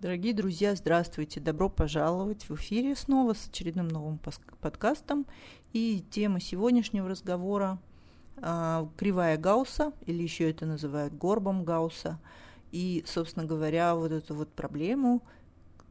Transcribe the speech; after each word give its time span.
Дорогие 0.00 0.32
друзья, 0.32 0.74
здравствуйте! 0.74 1.40
Добро 1.40 1.68
пожаловать 1.68 2.48
в 2.48 2.54
эфире 2.54 2.96
снова 2.96 3.34
с 3.34 3.48
очередным 3.48 3.88
новым 3.88 4.18
подкастом. 4.62 5.26
И 5.74 6.02
тема 6.10 6.40
сегодняшнего 6.40 7.06
разговора 7.06 7.78
а, 8.38 8.88
кривая 8.96 9.36
Гаусса, 9.36 9.92
или 10.06 10.22
еще 10.22 10.48
это 10.48 10.64
называют 10.64 11.12
горбом 11.12 11.64
Гаусса. 11.66 12.18
И, 12.72 13.04
собственно 13.06 13.44
говоря, 13.44 13.94
вот 13.94 14.10
эту 14.10 14.34
вот 14.34 14.48
проблему, 14.48 15.22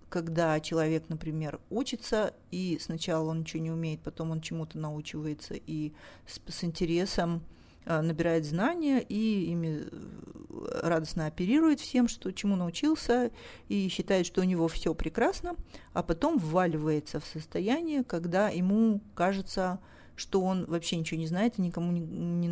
когда 0.10 0.60
человек, 0.60 1.04
например, 1.10 1.60
учится, 1.70 2.34
и 2.50 2.80
сначала 2.82 3.30
он 3.30 3.42
ничего 3.42 3.62
не 3.62 3.70
умеет, 3.70 4.02
потом 4.02 4.32
он 4.32 4.42
чему-то 4.42 4.80
научивается, 4.80 5.54
и 5.54 5.94
с, 6.26 6.42
с 6.52 6.64
интересом 6.64 7.44
набирает 7.86 8.46
знания 8.46 9.00
и 9.00 9.52
ими 9.52 9.88
э, 9.90 10.80
радостно 10.84 11.26
оперирует 11.26 11.80
всем, 11.80 12.08
что 12.08 12.32
чему 12.32 12.56
научился, 12.56 13.32
и 13.68 13.88
считает, 13.90 14.26
что 14.26 14.42
у 14.42 14.44
него 14.44 14.68
все 14.68 14.94
прекрасно, 14.94 15.56
а 15.94 16.04
потом 16.04 16.38
вваливается 16.38 17.20
в 17.20 17.26
состояние, 17.26 18.04
когда 18.04 18.50
ему 18.50 19.02
кажется, 19.16 19.80
что 20.16 20.42
он 20.42 20.66
вообще 20.66 20.98
ничего 20.98 21.20
не 21.20 21.28
знает 21.28 21.58
и 21.58 21.62
никому 21.62 21.92
ни, 21.92 22.00
ни, 22.00 22.48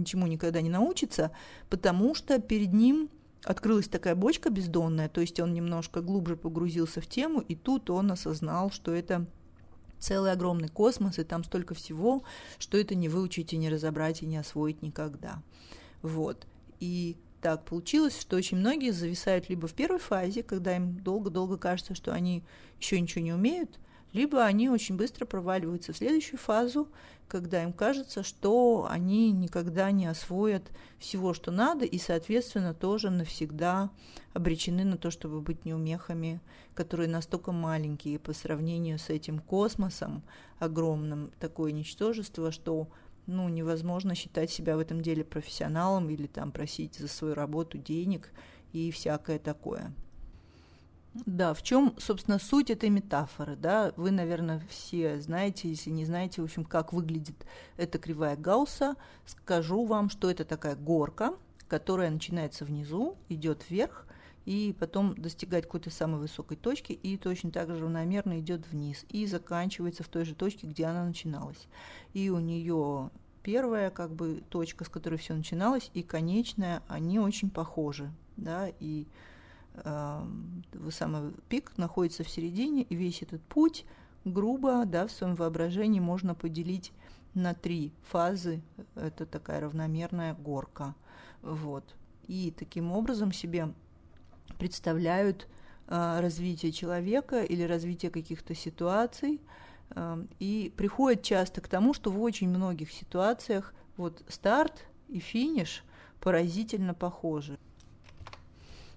ничему 0.00 0.26
никогда 0.26 0.60
не 0.60 0.70
научится, 0.70 1.30
потому 1.68 2.14
что 2.14 2.40
перед 2.40 2.72
ним 2.72 3.10
открылась 3.44 3.88
такая 3.88 4.14
бочка 4.14 4.50
бездонная, 4.50 5.08
то 5.08 5.20
есть 5.20 5.38
он 5.38 5.52
немножко 5.52 6.00
глубже 6.00 6.36
погрузился 6.36 7.00
в 7.00 7.06
тему, 7.06 7.40
и 7.40 7.54
тут 7.54 7.90
он 7.90 8.10
осознал, 8.10 8.70
что 8.70 8.92
это 8.94 9.26
целый 9.98 10.32
огромный 10.32 10.68
космос, 10.68 11.18
и 11.18 11.24
там 11.24 11.44
столько 11.44 11.74
всего, 11.74 12.24
что 12.58 12.78
это 12.78 12.94
не 12.94 13.08
выучить 13.08 13.52
и 13.52 13.56
не 13.56 13.68
разобрать 13.68 14.22
и 14.22 14.26
не 14.26 14.36
освоить 14.36 14.82
никогда. 14.82 15.42
Вот. 16.02 16.46
И 16.80 17.16
так 17.40 17.64
получилось, 17.64 18.18
что 18.18 18.36
очень 18.36 18.58
многие 18.58 18.90
зависают 18.90 19.48
либо 19.48 19.68
в 19.68 19.74
первой 19.74 19.98
фазе, 19.98 20.42
когда 20.42 20.76
им 20.76 20.98
долго-долго 20.98 21.58
кажется, 21.58 21.94
что 21.94 22.12
они 22.12 22.42
еще 22.80 23.00
ничего 23.00 23.22
не 23.22 23.32
умеют, 23.32 23.78
либо 24.14 24.44
они 24.44 24.70
очень 24.70 24.96
быстро 24.96 25.26
проваливаются 25.26 25.92
в 25.92 25.96
следующую 25.96 26.38
фазу, 26.38 26.88
когда 27.28 27.62
им 27.62 27.72
кажется, 27.72 28.22
что 28.22 28.86
они 28.88 29.32
никогда 29.32 29.90
не 29.90 30.06
освоят 30.06 30.70
всего, 30.98 31.34
что 31.34 31.50
надо, 31.50 31.84
и, 31.84 31.98
соответственно, 31.98 32.74
тоже 32.74 33.10
навсегда 33.10 33.90
обречены 34.32 34.84
на 34.84 34.96
то, 34.96 35.10
чтобы 35.10 35.40
быть 35.40 35.64
неумехами, 35.64 36.40
которые 36.74 37.08
настолько 37.08 37.50
маленькие 37.50 38.20
по 38.20 38.32
сравнению 38.32 39.00
с 39.00 39.10
этим 39.10 39.40
космосом 39.40 40.22
огромным, 40.60 41.32
такое 41.40 41.72
ничтожество, 41.72 42.52
что 42.52 42.88
ну, 43.26 43.48
невозможно 43.48 44.14
считать 44.14 44.50
себя 44.50 44.76
в 44.76 44.80
этом 44.80 45.00
деле 45.00 45.24
профессионалом 45.24 46.08
или 46.08 46.28
там 46.28 46.52
просить 46.52 46.94
за 46.96 47.08
свою 47.08 47.34
работу 47.34 47.78
денег 47.78 48.30
и 48.72 48.92
всякое 48.92 49.40
такое. 49.40 49.92
Да, 51.14 51.54
в 51.54 51.62
чем, 51.62 51.94
собственно, 51.98 52.40
суть 52.40 52.70
этой 52.70 52.90
метафоры, 52.90 53.54
да? 53.54 53.92
Вы, 53.96 54.10
наверное, 54.10 54.60
все 54.68 55.20
знаете, 55.20 55.68
если 55.68 55.90
не 55.90 56.04
знаете, 56.04 56.40
в 56.42 56.44
общем, 56.44 56.64
как 56.64 56.92
выглядит 56.92 57.36
эта 57.76 57.98
кривая 57.98 58.36
Гаусса. 58.36 58.96
Скажу 59.24 59.84
вам, 59.84 60.10
что 60.10 60.28
это 60.28 60.44
такая 60.44 60.74
горка, 60.74 61.34
которая 61.68 62.10
начинается 62.10 62.64
внизу, 62.64 63.16
идет 63.28 63.70
вверх, 63.70 64.06
и 64.44 64.74
потом 64.78 65.14
достигает 65.14 65.66
какой-то 65.66 65.90
самой 65.90 66.20
высокой 66.20 66.56
точки, 66.56 66.92
и 66.92 67.16
точно 67.16 67.52
так 67.52 67.68
же 67.68 67.80
равномерно 67.80 68.40
идет 68.40 68.66
вниз, 68.70 69.06
и 69.08 69.26
заканчивается 69.26 70.02
в 70.02 70.08
той 70.08 70.24
же 70.24 70.34
точке, 70.34 70.66
где 70.66 70.84
она 70.84 71.04
начиналась. 71.04 71.68
И 72.12 72.28
у 72.28 72.40
нее 72.40 73.10
первая 73.42 73.90
как 73.90 74.12
бы 74.12 74.42
точка, 74.48 74.84
с 74.84 74.88
которой 74.88 75.16
все 75.16 75.34
начиналось, 75.34 75.90
и 75.94 76.02
конечная, 76.02 76.82
они 76.88 77.20
очень 77.20 77.50
похожи, 77.50 78.12
да, 78.36 78.68
и 78.80 79.06
самый 80.90 81.32
пик 81.48 81.76
находится 81.76 82.24
в 82.24 82.28
середине, 82.28 82.82
и 82.82 82.94
весь 82.94 83.22
этот 83.22 83.42
путь 83.42 83.84
грубо, 84.24 84.84
да, 84.86 85.06
в 85.06 85.12
своем 85.12 85.34
воображении 85.34 86.00
можно 86.00 86.34
поделить 86.34 86.92
на 87.34 87.54
три 87.54 87.92
фазы. 88.02 88.62
Это 88.94 89.26
такая 89.26 89.60
равномерная 89.60 90.34
горка. 90.34 90.94
Вот. 91.42 91.94
И 92.26 92.52
таким 92.56 92.92
образом 92.92 93.32
себе 93.32 93.72
представляют 94.58 95.46
э, 95.88 96.20
развитие 96.20 96.72
человека 96.72 97.42
или 97.42 97.62
развитие 97.62 98.10
каких-то 98.10 98.54
ситуаций, 98.54 99.40
э, 99.90 100.24
и 100.38 100.72
приходят 100.76 101.22
часто 101.22 101.60
к 101.60 101.68
тому, 101.68 101.92
что 101.92 102.10
в 102.10 102.20
очень 102.20 102.48
многих 102.48 102.90
ситуациях 102.92 103.74
вот 103.96 104.22
старт 104.28 104.86
и 105.08 105.18
финиш 105.18 105.84
поразительно 106.20 106.94
похожи. 106.94 107.58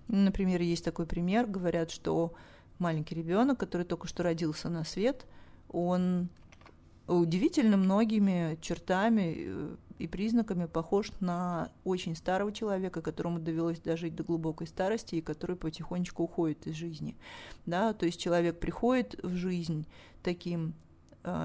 Например, 0.08 0.62
есть 0.62 0.86
такой 0.86 1.06
пример, 1.06 1.48
говорят, 1.48 1.92
что 1.92 2.34
маленький 2.80 3.16
ребенок, 3.16 3.60
который 3.60 3.86
только 3.86 4.08
что 4.08 4.24
родился 4.24 4.70
на 4.70 4.84
свет, 4.84 5.26
он 5.70 6.30
удивительно 7.08 7.78
многими 7.78 8.58
чертами 8.62 9.36
э, 9.38 9.76
и 10.00 10.08
признаками 10.08 10.66
похож 10.66 11.12
на 11.20 11.72
очень 11.84 12.16
старого 12.16 12.52
человека, 12.52 13.02
которому 13.02 13.40
довелось 13.40 13.80
дожить 13.80 14.16
до 14.16 14.24
глубокой 14.24 14.68
старости 14.68 15.16
и 15.16 15.22
который 15.22 15.56
потихонечку 15.56 16.24
уходит 16.24 16.68
из 16.68 16.76
жизни. 16.76 17.16
Да? 17.66 17.94
То 17.94 18.06
есть 18.06 18.20
человек 18.20 18.60
приходит 18.60 19.20
в 19.24 19.34
жизнь 19.36 19.88
таким 20.24 20.74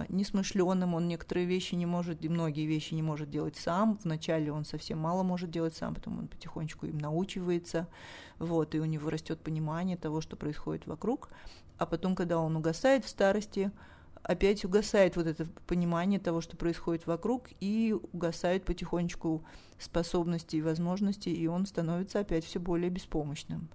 несмышленым, 0.09 0.94
он 0.94 1.09
некоторые 1.09 1.47
вещи 1.47 1.75
не 1.75 1.87
может, 1.87 2.25
и 2.25 2.28
многие 2.28 2.66
вещи 2.66 2.94
не 2.94 3.03
может 3.03 3.31
делать 3.31 3.56
сам. 3.56 3.98
Вначале 4.04 4.53
он 4.53 4.65
совсем 4.65 4.98
мало 4.98 5.22
может 5.22 5.50
делать 5.50 5.76
сам, 5.76 5.94
потом 5.94 6.19
он 6.19 6.28
потихонечку 6.28 6.87
им 6.87 6.98
научивается, 6.98 7.88
вот, 8.38 8.75
и 8.75 8.81
у 8.81 8.84
него 8.84 9.10
растет 9.10 9.41
понимание 9.41 9.97
того, 9.97 10.20
что 10.20 10.37
происходит 10.37 10.87
вокруг. 10.87 11.31
А 11.78 11.87
потом, 11.87 12.15
когда 12.15 12.38
он 12.38 12.56
угасает 12.56 13.04
в 13.04 13.09
старости, 13.09 13.70
опять 14.22 14.65
угасает 14.65 15.16
вот 15.16 15.26
это 15.26 15.47
понимание 15.66 16.20
того, 16.20 16.41
что 16.41 16.56
происходит 16.56 17.06
вокруг, 17.06 17.49
и 17.60 17.94
угасают 18.12 18.64
потихонечку 18.64 19.44
способности 19.78 20.56
и 20.56 20.62
возможности, 20.62 21.28
и 21.28 21.47
он 21.47 21.66
становится 21.66 22.20
опять 22.20 22.44
все 22.44 22.60
более 22.60 22.91
беспомощным. 22.91 23.69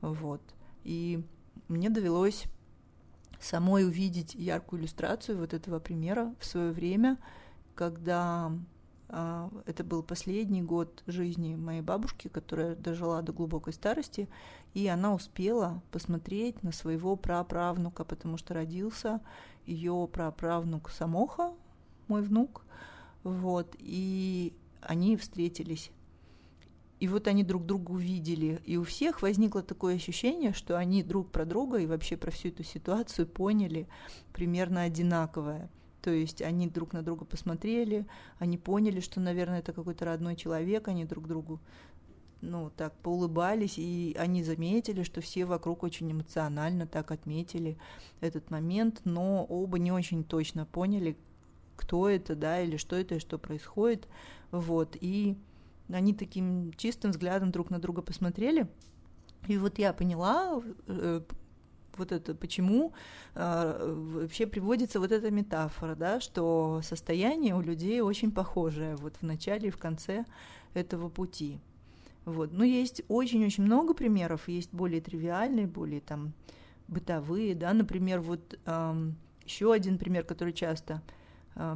Вот. 0.00 0.42
И 0.82 1.24
мне 1.68 1.90
довелось 1.90 2.44
самой 3.44 3.84
увидеть 3.84 4.34
яркую 4.34 4.80
иллюстрацию 4.80 5.38
вот 5.38 5.54
этого 5.54 5.78
примера 5.78 6.34
в 6.38 6.44
свое 6.44 6.72
время, 6.72 7.18
когда 7.74 8.52
а, 9.08 9.50
это 9.66 9.84
был 9.84 10.02
последний 10.02 10.62
год 10.62 11.02
жизни 11.06 11.54
моей 11.54 11.82
бабушки, 11.82 12.28
которая 12.28 12.74
дожила 12.74 13.20
до 13.20 13.32
глубокой 13.32 13.74
старости, 13.74 14.28
и 14.72 14.86
она 14.86 15.12
успела 15.12 15.82
посмотреть 15.90 16.62
на 16.62 16.72
своего 16.72 17.16
праправнука, 17.16 18.04
потому 18.04 18.38
что 18.38 18.54
родился 18.54 19.20
ее 19.66 20.08
праправнук 20.10 20.90
Самоха, 20.90 21.52
мой 22.08 22.22
внук, 22.22 22.64
вот, 23.22 23.76
и 23.78 24.54
они 24.80 25.16
встретились 25.16 25.90
и 27.02 27.08
вот 27.08 27.26
они 27.26 27.42
друг 27.42 27.66
друга 27.66 27.90
увидели, 27.90 28.62
и 28.64 28.76
у 28.76 28.84
всех 28.84 29.22
возникло 29.22 29.60
такое 29.60 29.96
ощущение, 29.96 30.52
что 30.52 30.78
они 30.78 31.02
друг 31.02 31.32
про 31.32 31.44
друга 31.44 31.78
и 31.78 31.86
вообще 31.86 32.16
про 32.16 32.30
всю 32.30 32.50
эту 32.50 32.62
ситуацию 32.62 33.26
поняли 33.26 33.88
примерно 34.32 34.82
одинаковое. 34.82 35.68
То 36.00 36.12
есть 36.12 36.42
они 36.42 36.68
друг 36.68 36.92
на 36.92 37.02
друга 37.02 37.24
посмотрели, 37.24 38.06
они 38.38 38.56
поняли, 38.56 39.00
что, 39.00 39.18
наверное, 39.18 39.58
это 39.58 39.72
какой-то 39.72 40.04
родной 40.04 40.36
человек, 40.36 40.86
они 40.86 41.04
друг 41.04 41.26
другу 41.26 41.58
ну, 42.40 42.70
так 42.76 42.94
поулыбались, 42.98 43.78
и 43.78 44.14
они 44.16 44.44
заметили, 44.44 45.02
что 45.02 45.20
все 45.20 45.44
вокруг 45.44 45.82
очень 45.82 46.12
эмоционально 46.12 46.86
так 46.86 47.10
отметили 47.10 47.78
этот 48.20 48.48
момент, 48.48 49.00
но 49.02 49.44
оба 49.44 49.80
не 49.80 49.90
очень 49.90 50.22
точно 50.22 50.66
поняли, 50.66 51.16
кто 51.74 52.08
это, 52.08 52.36
да, 52.36 52.60
или 52.60 52.76
что 52.76 52.94
это, 52.94 53.16
и 53.16 53.18
что 53.18 53.38
происходит, 53.38 54.06
вот, 54.52 54.96
и 55.00 55.36
они 55.92 56.14
таким 56.14 56.72
чистым 56.76 57.10
взглядом 57.10 57.50
друг 57.50 57.70
на 57.70 57.78
друга 57.78 58.02
посмотрели. 58.02 58.68
И 59.48 59.58
вот 59.58 59.78
я 59.78 59.92
поняла, 59.92 60.62
э, 60.86 61.20
вот 61.96 62.12
это 62.12 62.34
почему 62.34 62.92
э, 63.34 63.94
вообще 64.14 64.46
приводится 64.46 65.00
вот 65.00 65.12
эта 65.12 65.30
метафора, 65.30 65.94
да, 65.94 66.20
что 66.20 66.80
состояние 66.82 67.54
у 67.54 67.60
людей 67.60 68.00
очень 68.00 68.30
похожее 68.30 68.96
вот 68.96 69.16
в 69.16 69.22
начале 69.22 69.68
и 69.68 69.72
в 69.72 69.78
конце 69.78 70.24
этого 70.74 71.08
пути. 71.08 71.58
Вот. 72.24 72.52
Ну, 72.52 72.62
есть 72.62 73.02
очень-очень 73.08 73.64
много 73.64 73.94
примеров, 73.94 74.48
есть 74.48 74.72
более 74.72 75.00
тривиальные, 75.00 75.66
более 75.66 76.00
там 76.00 76.32
бытовые, 76.86 77.54
да, 77.54 77.72
например, 77.72 78.20
вот 78.20 78.58
эм, 78.66 79.16
еще 79.44 79.72
один 79.72 79.98
пример, 79.98 80.24
который 80.24 80.52
часто 80.52 81.02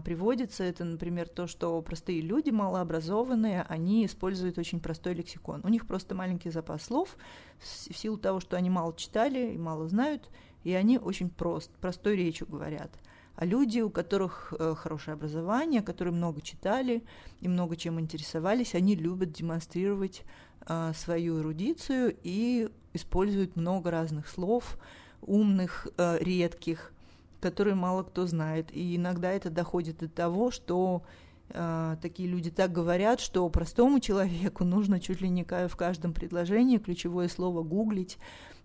приводится, 0.04 0.64
это, 0.64 0.84
например, 0.84 1.28
то, 1.28 1.46
что 1.46 1.80
простые 1.82 2.20
люди, 2.20 2.50
малообразованные, 2.50 3.62
они 3.68 4.06
используют 4.06 4.58
очень 4.58 4.80
простой 4.80 5.14
лексикон. 5.14 5.60
У 5.64 5.68
них 5.68 5.86
просто 5.86 6.14
маленький 6.14 6.50
запас 6.50 6.84
слов 6.84 7.16
в 7.60 7.96
силу 7.96 8.16
того, 8.16 8.40
что 8.40 8.56
они 8.56 8.70
мало 8.70 8.94
читали 8.96 9.52
и 9.52 9.58
мало 9.58 9.86
знают, 9.88 10.30
и 10.64 10.72
они 10.72 10.98
очень 10.98 11.30
прост, 11.30 11.70
простой 11.80 12.16
речью 12.16 12.46
говорят. 12.48 12.90
А 13.36 13.44
люди, 13.44 13.80
у 13.80 13.90
которых 13.90 14.54
э, 14.58 14.74
хорошее 14.74 15.14
образование, 15.14 15.82
которые 15.82 16.14
много 16.14 16.40
читали 16.40 17.04
и 17.40 17.48
много 17.48 17.76
чем 17.76 18.00
интересовались, 18.00 18.74
они 18.74 18.96
любят 18.96 19.30
демонстрировать 19.30 20.24
э, 20.66 20.92
свою 20.96 21.40
эрудицию 21.40 22.16
и 22.22 22.70
использует 22.94 23.54
много 23.54 23.90
разных 23.90 24.26
слов, 24.28 24.78
умных, 25.20 25.86
э, 25.98 26.16
редких, 26.18 26.92
которые 27.40 27.74
мало 27.74 28.02
кто 28.02 28.26
знает. 28.26 28.74
И 28.74 28.96
иногда 28.96 29.30
это 29.30 29.50
доходит 29.50 29.98
до 29.98 30.08
того, 30.08 30.50
что 30.50 31.02
э, 31.50 31.96
такие 32.00 32.28
люди 32.28 32.50
так 32.50 32.72
говорят, 32.72 33.20
что 33.20 33.48
простому 33.48 34.00
человеку 34.00 34.64
нужно 34.64 35.00
чуть 35.00 35.20
ли 35.20 35.28
не 35.28 35.44
в 35.44 35.76
каждом 35.76 36.12
предложении 36.12 36.78
ключевое 36.78 37.28
слово 37.28 37.62
гуглить, 37.62 38.18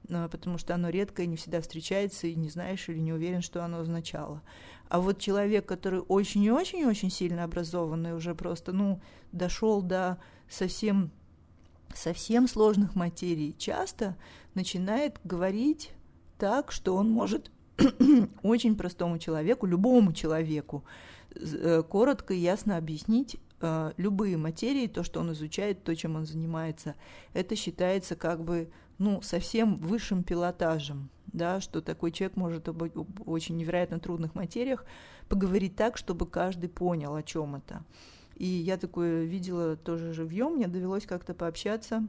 э, 0.07 0.27
потому 0.31 0.57
что 0.57 0.75
оно 0.75 0.89
редко 0.89 1.23
и 1.23 1.27
не 1.27 1.35
всегда 1.35 1.61
встречается, 1.61 2.27
и 2.27 2.35
не 2.35 2.49
знаешь 2.49 2.87
или 2.89 2.99
не 2.99 3.13
уверен, 3.13 3.41
что 3.41 3.63
оно 3.63 3.79
означало. 3.79 4.41
А 4.89 4.99
вот 4.99 5.19
человек, 5.19 5.65
который 5.65 6.01
очень 6.01 6.43
и 6.43 6.51
очень-очень 6.51 7.09
сильно 7.09 7.45
образованный, 7.45 8.13
уже 8.13 8.35
просто, 8.35 8.73
ну, 8.73 8.99
дошел 9.31 9.81
до 9.81 10.17
совсем, 10.49 11.11
совсем 11.95 12.47
сложных 12.47 12.93
материй, 12.93 13.55
часто 13.57 14.17
начинает 14.53 15.17
говорить 15.23 15.91
так, 16.37 16.73
что 16.73 16.95
он 16.95 17.09
может 17.09 17.51
очень 18.43 18.75
простому 18.75 19.17
человеку, 19.19 19.65
любому 19.65 20.13
человеку, 20.13 20.83
э, 21.35 21.83
коротко 21.87 22.33
и 22.33 22.39
ясно 22.39 22.77
объяснить 22.77 23.37
э, 23.61 23.91
любые 23.97 24.37
материи, 24.37 24.87
то, 24.87 25.03
что 25.03 25.19
он 25.19 25.31
изучает, 25.33 25.83
то, 25.83 25.95
чем 25.95 26.15
он 26.15 26.25
занимается. 26.25 26.95
Это 27.33 27.55
считается 27.55 28.15
как 28.15 28.43
бы 28.43 28.69
ну, 28.97 29.21
совсем 29.21 29.77
высшим 29.77 30.23
пилотажем, 30.23 31.09
да, 31.27 31.59
что 31.59 31.81
такой 31.81 32.11
человек 32.11 32.37
может 32.37 32.69
об 32.69 32.83
очень 33.25 33.57
невероятно 33.57 33.99
трудных 33.99 34.35
материях 34.35 34.85
поговорить 35.27 35.75
так, 35.75 35.97
чтобы 35.97 36.27
каждый 36.27 36.69
понял, 36.69 37.15
о 37.15 37.23
чем 37.23 37.55
это. 37.55 37.83
И 38.35 38.45
я 38.45 38.77
такое 38.77 39.23
видела 39.23 39.75
тоже 39.75 40.13
живьем, 40.13 40.55
мне 40.55 40.67
довелось 40.67 41.05
как-то 41.05 41.33
пообщаться 41.33 42.07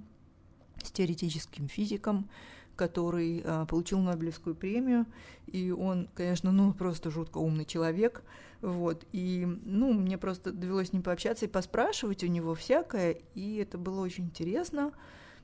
с 0.82 0.90
теоретическим 0.90 1.68
физиком, 1.68 2.28
который 2.76 3.42
а, 3.44 3.66
получил 3.66 3.98
Нобелевскую 4.00 4.54
премию, 4.54 5.06
и 5.46 5.70
он, 5.70 6.08
конечно, 6.14 6.52
ну 6.52 6.72
просто 6.72 7.10
жутко 7.10 7.38
умный 7.38 7.64
человек, 7.64 8.22
вот, 8.62 9.04
и, 9.10 9.44
ну, 9.64 9.92
мне 9.92 10.16
просто 10.18 10.52
довелось 10.52 10.90
с 10.90 10.92
ним 10.92 11.02
пообщаться 11.02 11.46
и 11.46 11.48
поспрашивать 11.48 12.22
у 12.22 12.28
него 12.28 12.54
всякое, 12.54 13.18
и 13.34 13.56
это 13.56 13.76
было 13.76 14.00
очень 14.00 14.26
интересно, 14.26 14.92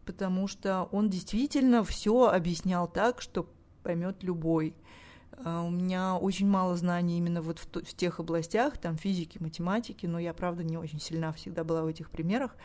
потому 0.04 0.46
что 0.46 0.88
он 0.92 1.10
действительно 1.10 1.82
все 1.82 2.28
объяснял 2.28 2.86
так, 2.86 3.20
что 3.20 3.48
поймет 3.82 4.22
любой. 4.22 4.76
А, 5.44 5.62
у 5.62 5.70
меня 5.70 6.16
очень 6.16 6.48
мало 6.48 6.76
знаний 6.76 7.19
именно 7.19 7.42
вот 7.42 7.58
в, 7.58 7.94
тех 7.94 8.20
областях, 8.20 8.78
там 8.78 8.96
физики, 8.96 9.38
математики, 9.40 10.06
но 10.06 10.19
я, 10.19 10.32
правда, 10.32 10.62
не 10.62 10.78
очень 10.78 11.00
сильна 11.00 11.32
всегда 11.32 11.64
была 11.64 11.82
в 11.82 11.86
этих 11.86 12.10
примерах, 12.10 12.56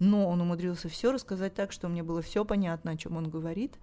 но 0.00 0.28
он 0.28 0.40
умудрился 0.40 0.88
все 0.88 1.12
рассказать 1.12 1.54
так, 1.54 1.70
что 1.70 1.88
мне 1.88 2.02
было 2.02 2.22
все 2.22 2.44
понятно, 2.44 2.92
о 2.92 2.96
чем 2.96 3.16
он 3.16 3.30
говорит. 3.30 3.78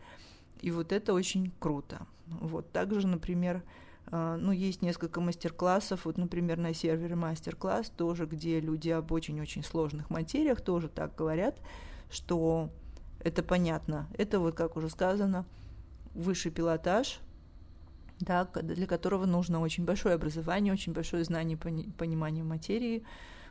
И 0.61 0.71
вот 0.71 0.91
это 0.91 1.13
очень 1.13 1.51
круто. 1.59 2.05
Вот 2.27 2.71
также, 2.71 3.07
например, 3.07 3.63
а, 4.09 4.37
ну, 4.37 4.51
есть 4.51 4.81
несколько 4.81 5.19
мастер-классов, 5.19 6.05
вот, 6.05 6.17
например, 6.17 6.57
на 6.57 6.73
сервере 6.73 7.15
мастер-класс 7.15 7.91
тоже, 7.95 8.25
где 8.25 8.59
люди 8.59 8.89
об 8.89 9.11
очень-очень 9.11 9.63
сложных 9.63 10.09
материях 10.09 10.61
тоже 10.61 10.87
так 10.87 11.15
говорят, 11.15 11.59
что 12.09 12.69
это 13.19 13.43
понятно. 13.43 14.07
Это 14.17 14.39
вот, 14.39 14.55
как 14.55 14.77
уже 14.77 14.89
сказано, 14.89 15.45
высший 16.13 16.51
пилотаж, 16.51 17.19
да, 18.19 18.45
для 18.45 18.87
которого 18.87 19.25
нужно 19.25 19.59
очень 19.59 19.85
большое 19.85 20.15
образование, 20.15 20.73
очень 20.73 20.93
большое 20.93 21.23
знание, 21.23 21.57
понимание 21.57 22.43
материи, 22.43 23.03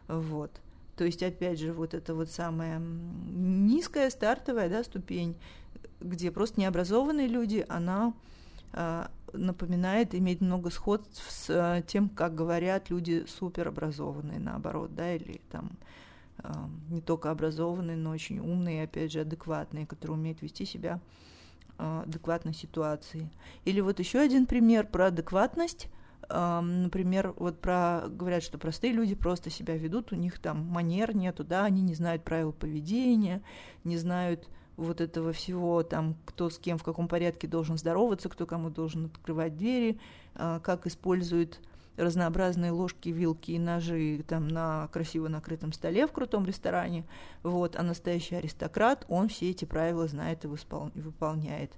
вот. 0.08 0.50
То 0.96 1.04
есть, 1.04 1.22
опять 1.22 1.60
же, 1.60 1.74
вот 1.74 1.92
это 1.92 2.14
вот 2.14 2.30
самая 2.30 2.78
низкая 2.78 4.08
стартовая 4.08 4.70
да, 4.70 4.82
ступень, 4.82 5.36
где 6.00 6.30
просто 6.30 6.60
необразованные 6.60 7.26
люди, 7.26 7.64
она 7.68 8.12
э, 8.72 9.06
напоминает, 9.32 10.14
имеет 10.14 10.40
много 10.40 10.70
сходств 10.70 11.24
с 11.30 11.46
э, 11.48 11.82
тем, 11.86 12.08
как 12.08 12.34
говорят 12.34 12.90
люди 12.90 13.24
суперобразованные, 13.26 14.38
наоборот, 14.38 14.94
да, 14.94 15.14
или 15.14 15.40
там 15.50 15.70
э, 16.38 16.52
не 16.90 17.00
только 17.00 17.30
образованные, 17.30 17.96
но 17.96 18.10
очень 18.10 18.38
умные, 18.38 18.84
опять 18.84 19.12
же, 19.12 19.20
адекватные, 19.20 19.86
которые 19.86 20.16
умеют 20.16 20.42
вести 20.42 20.64
себя 20.64 21.00
адекватной 21.78 22.54
ситуации. 22.54 23.28
Или 23.66 23.82
вот 23.82 23.98
еще 23.98 24.18
один 24.18 24.46
пример 24.46 24.86
про 24.86 25.08
адекватность. 25.08 25.88
Например, 26.30 27.34
вот 27.36 27.60
про 27.60 28.04
говорят, 28.08 28.42
что 28.42 28.56
простые 28.56 28.94
люди 28.94 29.14
просто 29.14 29.50
себя 29.50 29.76
ведут, 29.76 30.10
у 30.10 30.16
них 30.16 30.38
там 30.38 30.66
манер 30.66 31.14
нету, 31.14 31.44
да, 31.44 31.66
они 31.66 31.82
не 31.82 31.94
знают 31.94 32.24
правил 32.24 32.54
поведения, 32.54 33.42
не 33.84 33.98
знают 33.98 34.48
вот 34.76 35.00
этого 35.00 35.32
всего, 35.32 35.82
там, 35.82 36.16
кто 36.24 36.50
с 36.50 36.58
кем 36.58 36.78
в 36.78 36.82
каком 36.82 37.08
порядке 37.08 37.46
должен 37.46 37.78
здороваться, 37.78 38.28
кто 38.28 38.46
кому 38.46 38.70
должен 38.70 39.06
открывать 39.06 39.56
двери, 39.56 39.98
а, 40.34 40.60
как 40.60 40.86
используют 40.86 41.60
разнообразные 41.96 42.72
ложки, 42.72 43.08
вилки 43.08 43.52
и 43.52 43.58
ножи 43.58 44.22
там 44.28 44.48
на 44.48 44.88
красиво 44.92 45.28
накрытом 45.28 45.72
столе 45.72 46.06
в 46.06 46.12
крутом 46.12 46.44
ресторане. 46.44 47.04
Вот, 47.42 47.76
а 47.76 47.82
настоящий 47.82 48.36
аристократ, 48.36 49.06
он 49.08 49.28
все 49.28 49.50
эти 49.50 49.64
правила 49.64 50.06
знает 50.06 50.44
и 50.44 50.48
выполняет. 50.48 51.72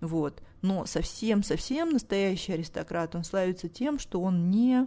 Вот. 0.00 0.42
Но 0.62 0.86
совсем-совсем 0.86 1.90
настоящий 1.90 2.52
аристократ, 2.52 3.14
он 3.14 3.24
славится 3.24 3.68
тем, 3.68 3.98
что 3.98 4.20
он 4.20 4.50
не 4.50 4.86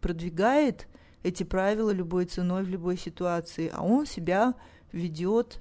продвигает 0.00 0.88
эти 1.22 1.42
правила 1.42 1.90
любой 1.90 2.26
ценой 2.26 2.64
в 2.64 2.68
любой 2.68 2.96
ситуации, 2.96 3.70
а 3.72 3.82
он 3.82 4.06
себя 4.06 4.54
ведет 4.92 5.60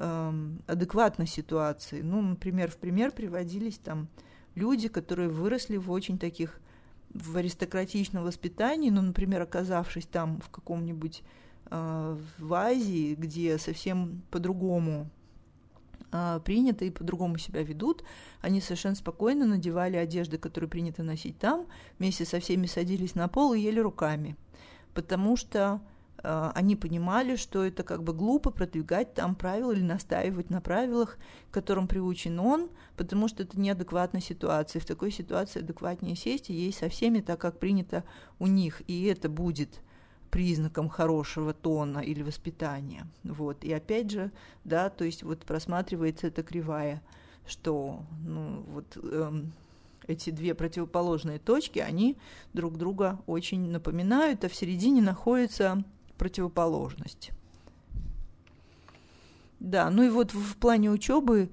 Эм, 0.00 0.62
адекватной 0.68 1.26
ситуации. 1.26 2.02
Ну, 2.02 2.22
например, 2.22 2.70
в 2.70 2.76
пример 2.76 3.10
приводились 3.10 3.78
там 3.78 4.06
люди, 4.54 4.86
которые 4.86 5.28
выросли 5.28 5.76
в 5.76 5.90
очень 5.90 6.18
таких 6.18 6.60
в 7.12 7.36
аристократичном 7.36 8.22
воспитании, 8.22 8.90
ну, 8.90 9.02
например, 9.02 9.42
оказавшись 9.42 10.06
там 10.06 10.40
в 10.40 10.50
каком-нибудь 10.50 11.24
э, 11.70 12.16
в 12.38 12.54
Азии, 12.54 13.16
где 13.16 13.58
совсем 13.58 14.22
по-другому 14.30 15.10
э, 16.12 16.38
принято 16.44 16.84
и 16.84 16.90
по-другому 16.90 17.36
себя 17.36 17.64
ведут, 17.64 18.04
они 18.40 18.60
совершенно 18.60 18.94
спокойно 18.94 19.46
надевали 19.46 19.96
одежды, 19.96 20.38
которые 20.38 20.70
принято 20.70 21.02
носить 21.02 21.40
там, 21.40 21.66
вместе 21.98 22.24
со 22.24 22.38
всеми 22.38 22.66
садились 22.66 23.16
на 23.16 23.26
пол 23.26 23.52
и 23.52 23.58
ели 23.58 23.80
руками, 23.80 24.36
потому 24.94 25.36
что 25.36 25.80
они 26.22 26.74
понимали, 26.74 27.36
что 27.36 27.64
это 27.64 27.82
как 27.82 28.02
бы 28.02 28.12
глупо 28.12 28.50
продвигать 28.50 29.14
там 29.14 29.34
правила 29.34 29.72
или 29.72 29.82
настаивать 29.82 30.50
на 30.50 30.60
правилах, 30.60 31.16
к 31.50 31.54
которым 31.54 31.86
приучен 31.86 32.40
он, 32.40 32.70
потому 32.96 33.28
что 33.28 33.44
это 33.44 33.58
неадекватная 33.58 34.20
ситуация. 34.20 34.80
В 34.80 34.86
такой 34.86 35.10
ситуации 35.10 35.60
адекватнее 35.60 36.16
сесть 36.16 36.50
и 36.50 36.54
есть 36.54 36.78
со 36.78 36.88
всеми 36.88 37.20
так, 37.20 37.40
как 37.40 37.58
принято 37.58 38.04
у 38.38 38.46
них, 38.46 38.82
и 38.88 39.04
это 39.04 39.28
будет 39.28 39.80
признаком 40.30 40.88
хорошего 40.88 41.54
тона 41.54 42.00
или 42.00 42.22
воспитания. 42.22 43.06
Вот. 43.24 43.64
И 43.64 43.72
опять 43.72 44.10
же, 44.10 44.32
да, 44.64 44.90
то 44.90 45.04
есть 45.04 45.22
вот 45.22 45.40
просматривается 45.40 46.26
эта 46.26 46.42
кривая, 46.42 47.02
что 47.46 48.02
ну, 48.26 48.64
вот, 48.68 48.98
эм, 49.02 49.52
эти 50.06 50.30
две 50.30 50.54
противоположные 50.54 51.38
точки, 51.38 51.78
они 51.78 52.16
друг 52.52 52.76
друга 52.76 53.20
очень 53.26 53.70
напоминают, 53.70 54.44
а 54.44 54.48
в 54.48 54.54
середине 54.54 55.00
находится 55.00 55.84
противоположность. 56.18 57.30
Да, 59.60 59.90
ну 59.90 60.02
и 60.02 60.08
вот 60.08 60.34
в, 60.34 60.56
плане 60.56 60.90
учебы 60.90 61.50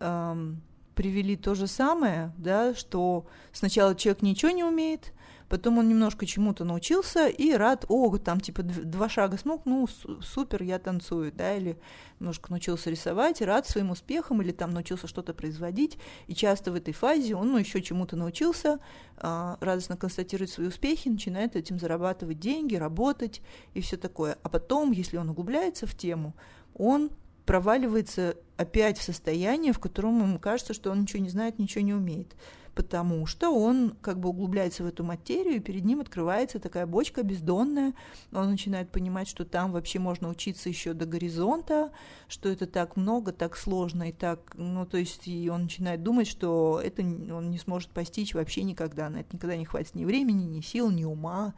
эм, 0.00 0.60
привели 0.94 1.36
то 1.36 1.54
же 1.54 1.66
самое, 1.66 2.32
да, 2.36 2.74
что 2.74 3.26
сначала 3.52 3.94
человек 3.94 4.22
ничего 4.22 4.50
не 4.50 4.64
умеет, 4.64 5.12
Потом 5.48 5.78
он 5.78 5.88
немножко 5.88 6.26
чему-то 6.26 6.64
научился 6.64 7.26
и 7.26 7.52
рад, 7.52 7.86
о, 7.88 8.16
там 8.18 8.40
типа 8.40 8.62
два 8.62 9.08
шага 9.08 9.38
смог, 9.38 9.64
ну 9.64 9.86
супер, 10.22 10.62
я 10.62 10.78
танцую, 10.78 11.32
да, 11.32 11.56
или 11.56 11.78
немножко 12.20 12.50
научился 12.50 12.90
рисовать, 12.90 13.40
и 13.40 13.44
рад 13.44 13.66
своим 13.66 13.90
успехам, 13.90 14.42
или 14.42 14.52
там 14.52 14.70
научился 14.72 15.06
что-то 15.06 15.32
производить, 15.32 15.98
и 16.26 16.34
часто 16.34 16.70
в 16.70 16.74
этой 16.74 16.92
фазе 16.92 17.34
он, 17.34 17.52
ну, 17.52 17.58
еще 17.58 17.80
чему-то 17.80 18.16
научился, 18.16 18.78
а, 19.16 19.56
радостно 19.60 19.96
констатирует 19.96 20.50
свои 20.50 20.66
успехи, 20.66 21.08
начинает 21.08 21.56
этим 21.56 21.78
зарабатывать 21.78 22.38
деньги, 22.38 22.74
работать 22.74 23.40
и 23.72 23.80
все 23.80 23.96
такое. 23.96 24.36
А 24.42 24.48
потом, 24.50 24.92
если 24.92 25.16
он 25.16 25.30
углубляется 25.30 25.86
в 25.86 25.96
тему, 25.96 26.34
он 26.74 27.10
проваливается 27.46 28.36
опять 28.58 28.98
в 28.98 29.02
состояние, 29.02 29.72
в 29.72 29.78
котором 29.78 30.20
ему 30.20 30.38
кажется, 30.38 30.74
что 30.74 30.90
он 30.90 31.02
ничего 31.02 31.22
не 31.22 31.30
знает, 31.30 31.58
ничего 31.58 31.82
не 31.82 31.94
умеет 31.94 32.34
потому 32.78 33.26
что 33.26 33.50
он 33.50 33.96
как 34.00 34.20
бы 34.20 34.28
углубляется 34.28 34.84
в 34.84 34.86
эту 34.86 35.02
материю, 35.02 35.56
и 35.56 35.58
перед 35.58 35.84
ним 35.84 35.98
открывается 35.98 36.60
такая 36.60 36.86
бочка 36.86 37.24
бездонная, 37.24 37.92
он 38.30 38.52
начинает 38.52 38.92
понимать, 38.92 39.26
что 39.26 39.44
там 39.44 39.72
вообще 39.72 39.98
можно 39.98 40.28
учиться 40.28 40.68
еще 40.68 40.92
до 40.92 41.04
горизонта, 41.04 41.90
что 42.28 42.48
это 42.48 42.68
так 42.68 42.94
много, 42.94 43.32
так 43.32 43.56
сложно, 43.56 44.10
и 44.10 44.12
так, 44.12 44.52
ну, 44.54 44.86
то 44.86 44.96
есть, 44.96 45.26
и 45.26 45.50
он 45.50 45.62
начинает 45.62 46.04
думать, 46.04 46.28
что 46.28 46.80
это 46.80 47.02
он 47.02 47.50
не 47.50 47.58
сможет 47.58 47.90
постичь 47.90 48.32
вообще 48.32 48.62
никогда, 48.62 49.10
на 49.10 49.22
это 49.22 49.34
никогда 49.34 49.56
не 49.56 49.64
хватит 49.64 49.96
ни 49.96 50.04
времени, 50.04 50.44
ни 50.44 50.60
сил, 50.60 50.88
ни 50.92 51.02
ума, 51.02 51.54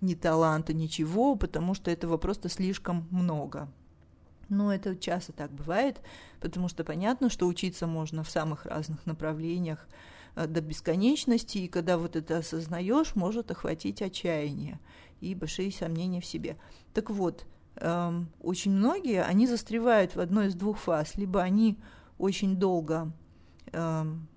ни 0.00 0.14
таланта, 0.14 0.72
ничего, 0.74 1.36
потому 1.36 1.74
что 1.74 1.92
этого 1.92 2.16
просто 2.16 2.48
слишком 2.48 3.06
много. 3.12 3.68
Но 4.48 4.74
это 4.74 4.96
часто 4.96 5.32
так 5.32 5.52
бывает, 5.52 6.00
потому 6.40 6.66
что 6.66 6.82
понятно, 6.82 7.30
что 7.30 7.46
учиться 7.46 7.86
можно 7.86 8.24
в 8.24 8.30
самых 8.30 8.66
разных 8.66 9.06
направлениях 9.06 9.86
до 10.36 10.60
бесконечности, 10.60 11.58
и 11.58 11.68
когда 11.68 11.96
вот 11.96 12.14
это 12.14 12.38
осознаешь, 12.38 13.14
может 13.14 13.50
охватить 13.50 14.02
отчаяние 14.02 14.78
и 15.20 15.34
большие 15.34 15.72
сомнения 15.72 16.20
в 16.20 16.26
себе. 16.26 16.56
Так 16.92 17.10
вот, 17.10 17.46
эм, 17.76 18.28
очень 18.42 18.72
многие, 18.72 19.22
они 19.22 19.46
застревают 19.46 20.14
в 20.14 20.20
одной 20.20 20.48
из 20.48 20.54
двух 20.54 20.78
фаз. 20.78 21.16
Либо 21.16 21.40
они 21.42 21.78
очень 22.18 22.56
долго 22.56 23.12
эм, 23.72 24.28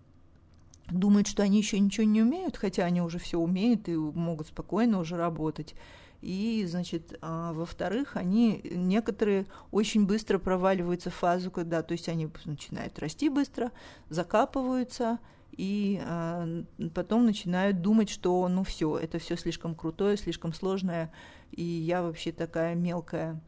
думают, 0.89 1.27
что 1.27 1.43
они 1.43 1.57
еще 1.57 1.79
ничего 1.79 2.05
не 2.05 2.21
умеют, 2.21 2.57
хотя 2.57 2.85
они 2.85 3.01
уже 3.01 3.19
все 3.19 3.37
умеют 3.37 3.87
и 3.89 3.95
могут 3.95 4.47
спокойно 4.47 4.99
уже 4.99 5.17
работать. 5.17 5.75
И, 6.21 6.65
значит, 6.67 7.17
а, 7.21 7.53
во-вторых, 7.53 8.17
они 8.17 8.61
некоторые 8.63 9.45
очень 9.71 10.05
быстро 10.05 10.37
проваливаются 10.37 11.09
в 11.09 11.15
фазу, 11.15 11.49
когда, 11.49 11.81
то 11.81 11.93
есть 11.93 12.09
они 12.09 12.29
начинают 12.43 12.99
расти 12.99 13.29
быстро, 13.29 13.71
закапываются, 14.09 15.19
и 15.51 15.99
а, 16.03 16.47
потом 16.93 17.25
начинают 17.25 17.81
думать, 17.81 18.09
что, 18.09 18.47
ну, 18.47 18.63
все, 18.63 18.97
это 18.97 19.19
все 19.19 19.35
слишком 19.35 19.75
крутое, 19.75 20.17
слишком 20.17 20.53
сложное, 20.53 21.11
и 21.51 21.63
я 21.63 22.01
вообще 22.01 22.31
такая 22.31 22.75
мелкая 22.75 23.41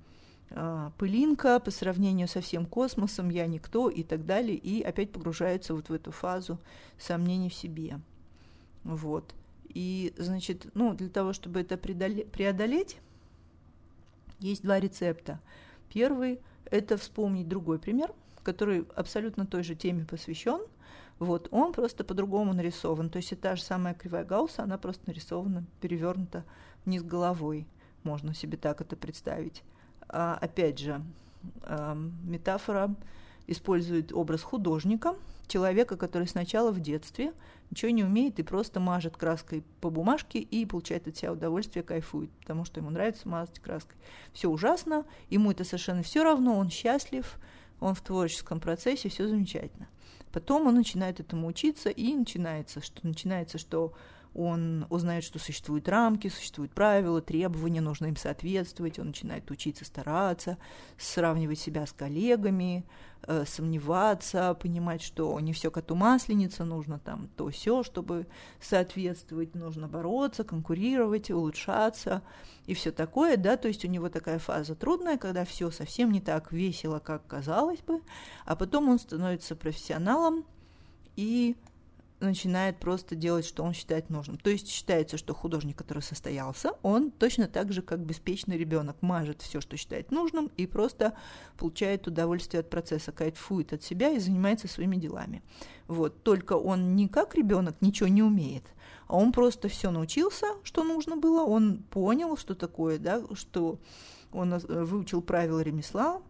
а, 0.51 0.91
пылинка 0.97 1.59
по 1.59 1.71
сравнению 1.71 2.27
со 2.27 2.41
всем 2.41 2.65
космосом, 2.65 3.29
я 3.29 3.47
никто 3.47 3.89
и 3.89 4.03
так 4.03 4.25
далее, 4.25 4.57
и 4.57 4.81
опять 4.81 5.11
погружаются 5.11 5.73
вот 5.73 5.89
в 5.89 5.93
эту 5.93 6.11
фазу 6.11 6.59
сомнений 6.97 7.49
в 7.49 7.53
себе. 7.53 7.99
Вот. 8.83 9.33
И, 9.69 10.13
значит, 10.17 10.67
ну, 10.73 10.93
для 10.93 11.09
того, 11.09 11.31
чтобы 11.33 11.61
это 11.61 11.77
преодолеть, 11.77 12.97
есть 14.39 14.63
два 14.63 14.79
рецепта. 14.79 15.39
Первый– 15.87 16.39
это 16.65 16.97
вспомнить 16.97 17.47
другой 17.47 17.79
пример, 17.79 18.11
который 18.43 18.85
абсолютно 18.95 19.45
той 19.45 19.63
же 19.63 19.75
теме 19.75 20.03
посвящен. 20.03 20.61
Вот, 21.21 21.49
он 21.51 21.71
просто 21.71 22.03
по-другому 22.03 22.51
нарисован. 22.51 23.11
То 23.11 23.17
есть 23.17 23.31
это 23.31 23.43
та 23.43 23.55
же 23.55 23.61
самая 23.61 23.93
кривая 23.93 24.25
Гаусса, 24.25 24.63
она 24.63 24.79
просто 24.79 25.03
нарисована, 25.05 25.63
перевернута 25.79 26.43
вниз 26.83 27.03
головой. 27.03 27.67
Можно 28.01 28.33
себе 28.33 28.57
так 28.57 28.81
это 28.81 28.95
представить. 28.95 29.61
А, 30.09 30.35
опять 30.41 30.79
же, 30.79 30.99
а, 31.61 31.95
метафора 32.23 32.95
использует 33.45 34.11
образ 34.11 34.41
художника, 34.41 35.13
человека, 35.45 35.95
который 35.95 36.27
сначала 36.27 36.71
в 36.71 36.79
детстве 36.79 37.33
ничего 37.69 37.91
не 37.91 38.03
умеет 38.03 38.39
и 38.39 38.43
просто 38.43 38.79
мажет 38.79 39.15
краской 39.15 39.63
по 39.79 39.91
бумажке 39.91 40.39
и 40.39 40.65
получает 40.65 41.07
от 41.07 41.17
себя 41.17 41.33
удовольствие, 41.33 41.83
кайфует, 41.83 42.31
потому 42.39 42.65
что 42.65 42.79
ему 42.79 42.89
нравится 42.89 43.29
мазать 43.29 43.59
краской. 43.59 43.95
Все 44.33 44.49
ужасно, 44.49 45.05
ему 45.29 45.51
это 45.51 45.65
совершенно 45.65 46.01
все 46.01 46.23
равно, 46.23 46.57
он 46.57 46.71
счастлив, 46.71 47.37
он 47.79 47.93
в 47.93 48.01
творческом 48.01 48.59
процессе, 48.59 49.09
все 49.09 49.27
замечательно. 49.27 49.87
Потом 50.31 50.67
он 50.67 50.75
начинает 50.75 51.19
этому 51.19 51.47
учиться, 51.47 51.89
и 51.89 52.13
начинается, 52.13 52.81
что 52.81 53.05
начинается, 53.05 53.57
что 53.57 53.93
он 54.33 54.85
узнает, 54.89 55.23
что 55.23 55.39
существуют 55.39 55.89
рамки, 55.89 56.29
существуют 56.29 56.71
правила, 56.71 57.21
требования, 57.21 57.81
нужно 57.81 58.05
им 58.05 58.15
соответствовать, 58.15 58.97
он 58.97 59.07
начинает 59.07 59.51
учиться 59.51 59.83
стараться, 59.83 60.57
сравнивать 60.97 61.59
себя 61.59 61.85
с 61.85 61.91
коллегами, 61.91 62.85
э, 63.23 63.43
сомневаться, 63.45 64.53
понимать, 64.53 65.01
что 65.01 65.37
не 65.41 65.51
все 65.51 65.69
коту 65.69 65.95
масленица, 65.95 66.63
нужно 66.63 66.97
там 66.97 67.27
то 67.35 67.49
все, 67.49 67.83
чтобы 67.83 68.25
соответствовать, 68.61 69.53
нужно 69.53 69.89
бороться, 69.89 70.45
конкурировать, 70.45 71.29
улучшаться 71.29 72.21
и 72.67 72.73
все 72.73 72.91
такое, 72.91 73.35
да, 73.35 73.57
то 73.57 73.67
есть 73.67 73.83
у 73.83 73.89
него 73.89 74.07
такая 74.07 74.39
фаза 74.39 74.75
трудная, 74.75 75.17
когда 75.17 75.43
все 75.43 75.71
совсем 75.71 76.09
не 76.09 76.21
так 76.21 76.53
весело, 76.53 76.99
как 76.99 77.27
казалось 77.27 77.81
бы, 77.81 78.01
а 78.45 78.55
потом 78.55 78.87
он 78.87 78.97
становится 78.97 79.57
профессионалом 79.57 80.45
и 81.17 81.57
начинает 82.21 82.77
просто 82.77 83.15
делать, 83.15 83.45
что 83.45 83.63
он 83.63 83.73
считает 83.73 84.09
нужным. 84.09 84.37
То 84.37 84.49
есть 84.49 84.69
считается, 84.69 85.17
что 85.17 85.33
художник, 85.33 85.77
который 85.77 86.03
состоялся, 86.03 86.73
он 86.81 87.11
точно 87.11 87.47
так 87.47 87.73
же, 87.73 87.81
как 87.81 87.99
беспечный 87.99 88.57
ребенок, 88.57 88.97
мажет 89.01 89.41
все, 89.41 89.61
что 89.61 89.77
считает 89.77 90.11
нужным, 90.11 90.51
и 90.57 90.65
просто 90.65 91.13
получает 91.57 92.07
удовольствие 92.07 92.61
от 92.61 92.69
процесса, 92.69 93.11
кайфует 93.11 93.73
от 93.73 93.83
себя 93.83 94.09
и 94.09 94.19
занимается 94.19 94.67
своими 94.67 94.95
делами. 94.95 95.43
Вот. 95.87 96.23
Только 96.23 96.53
он 96.53 96.95
не 96.95 97.07
как 97.07 97.35
ребенок 97.35 97.75
ничего 97.81 98.07
не 98.07 98.23
умеет, 98.23 98.63
а 99.07 99.17
он 99.17 99.31
просто 99.31 99.67
все 99.67 99.91
научился, 99.91 100.47
что 100.63 100.83
нужно 100.83 101.17
было, 101.17 101.43
он 101.43 101.83
понял, 101.89 102.37
что 102.37 102.55
такое, 102.55 102.97
да, 102.97 103.21
что 103.33 103.79
он 104.31 104.57
выучил 104.57 105.21
правила 105.21 105.59
ремесла, 105.59 106.21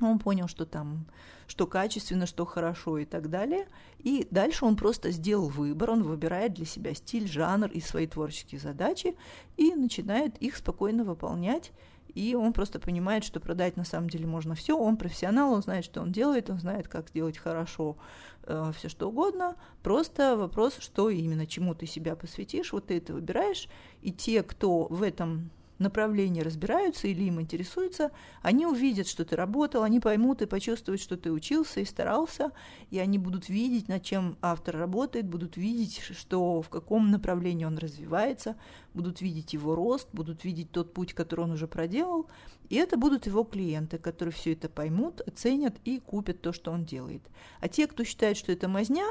он 0.00 0.18
понял, 0.18 0.48
что 0.48 0.66
там, 0.66 1.06
что 1.46 1.66
качественно, 1.66 2.26
что 2.26 2.44
хорошо 2.44 2.98
и 2.98 3.04
так 3.04 3.30
далее. 3.30 3.68
И 3.98 4.26
дальше 4.30 4.64
он 4.64 4.76
просто 4.76 5.10
сделал 5.10 5.48
выбор, 5.48 5.90
он 5.90 6.02
выбирает 6.02 6.54
для 6.54 6.66
себя 6.66 6.94
стиль, 6.94 7.28
жанр 7.28 7.70
и 7.70 7.80
свои 7.80 8.06
творческие 8.06 8.60
задачи 8.60 9.16
и 9.56 9.74
начинает 9.74 10.36
их 10.38 10.56
спокойно 10.56 11.04
выполнять. 11.04 11.72
И 12.14 12.36
он 12.36 12.52
просто 12.52 12.78
понимает, 12.78 13.24
что 13.24 13.40
продать 13.40 13.76
на 13.76 13.84
самом 13.84 14.08
деле 14.08 14.26
можно 14.26 14.54
все. 14.54 14.78
Он 14.78 14.96
профессионал, 14.96 15.52
он 15.52 15.62
знает, 15.62 15.84
что 15.84 16.00
он 16.00 16.12
делает, 16.12 16.48
он 16.48 16.58
знает, 16.58 16.86
как 16.86 17.08
сделать 17.08 17.36
хорошо 17.36 17.96
э, 18.44 18.72
все 18.76 18.88
что 18.88 19.08
угодно. 19.08 19.56
Просто 19.82 20.36
вопрос, 20.36 20.76
что 20.78 21.10
именно, 21.10 21.46
чему 21.46 21.74
ты 21.74 21.86
себя 21.86 22.14
посвятишь, 22.14 22.72
вот 22.72 22.86
ты 22.86 22.98
это 22.98 23.14
выбираешь. 23.14 23.68
И 24.00 24.12
те, 24.12 24.44
кто 24.44 24.84
в 24.84 25.02
этом 25.02 25.50
направлении 25.78 26.40
разбираются 26.40 27.08
или 27.08 27.24
им 27.24 27.40
интересуются, 27.40 28.10
они 28.42 28.66
увидят, 28.66 29.08
что 29.08 29.24
ты 29.24 29.36
работал, 29.36 29.82
они 29.82 30.00
поймут 30.00 30.42
и 30.42 30.46
почувствуют, 30.46 31.00
что 31.00 31.16
ты 31.16 31.32
учился 31.32 31.80
и 31.80 31.84
старался, 31.84 32.52
и 32.90 32.98
они 32.98 33.18
будут 33.18 33.48
видеть, 33.48 33.88
над 33.88 34.02
чем 34.02 34.36
автор 34.40 34.76
работает, 34.76 35.26
будут 35.26 35.56
видеть, 35.56 36.00
что 36.00 36.62
в 36.62 36.68
каком 36.68 37.10
направлении 37.10 37.64
он 37.64 37.78
развивается, 37.78 38.56
будут 38.94 39.20
видеть 39.20 39.52
его 39.52 39.74
рост, 39.74 40.08
будут 40.12 40.44
видеть 40.44 40.70
тот 40.70 40.92
путь, 40.92 41.12
который 41.12 41.42
он 41.42 41.52
уже 41.52 41.66
проделал, 41.66 42.28
и 42.68 42.76
это 42.76 42.96
будут 42.96 43.26
его 43.26 43.44
клиенты, 43.44 43.98
которые 43.98 44.32
все 44.32 44.52
это 44.52 44.68
поймут, 44.68 45.20
оценят 45.20 45.76
и 45.84 45.98
купят 45.98 46.40
то, 46.40 46.52
что 46.52 46.70
он 46.70 46.84
делает. 46.84 47.22
А 47.60 47.68
те, 47.68 47.86
кто 47.86 48.04
считает, 48.04 48.36
что 48.36 48.52
это 48.52 48.68
мазня, 48.68 49.06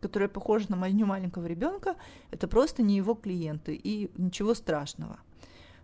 которая 0.00 0.28
похожа 0.28 0.66
на 0.70 0.76
мазню 0.76 1.06
маленького 1.06 1.46
ребенка, 1.46 1.94
это 2.30 2.48
просто 2.48 2.82
не 2.82 2.96
его 2.96 3.14
клиенты, 3.14 3.74
и 3.74 4.10
ничего 4.16 4.54
страшного– 4.54 5.18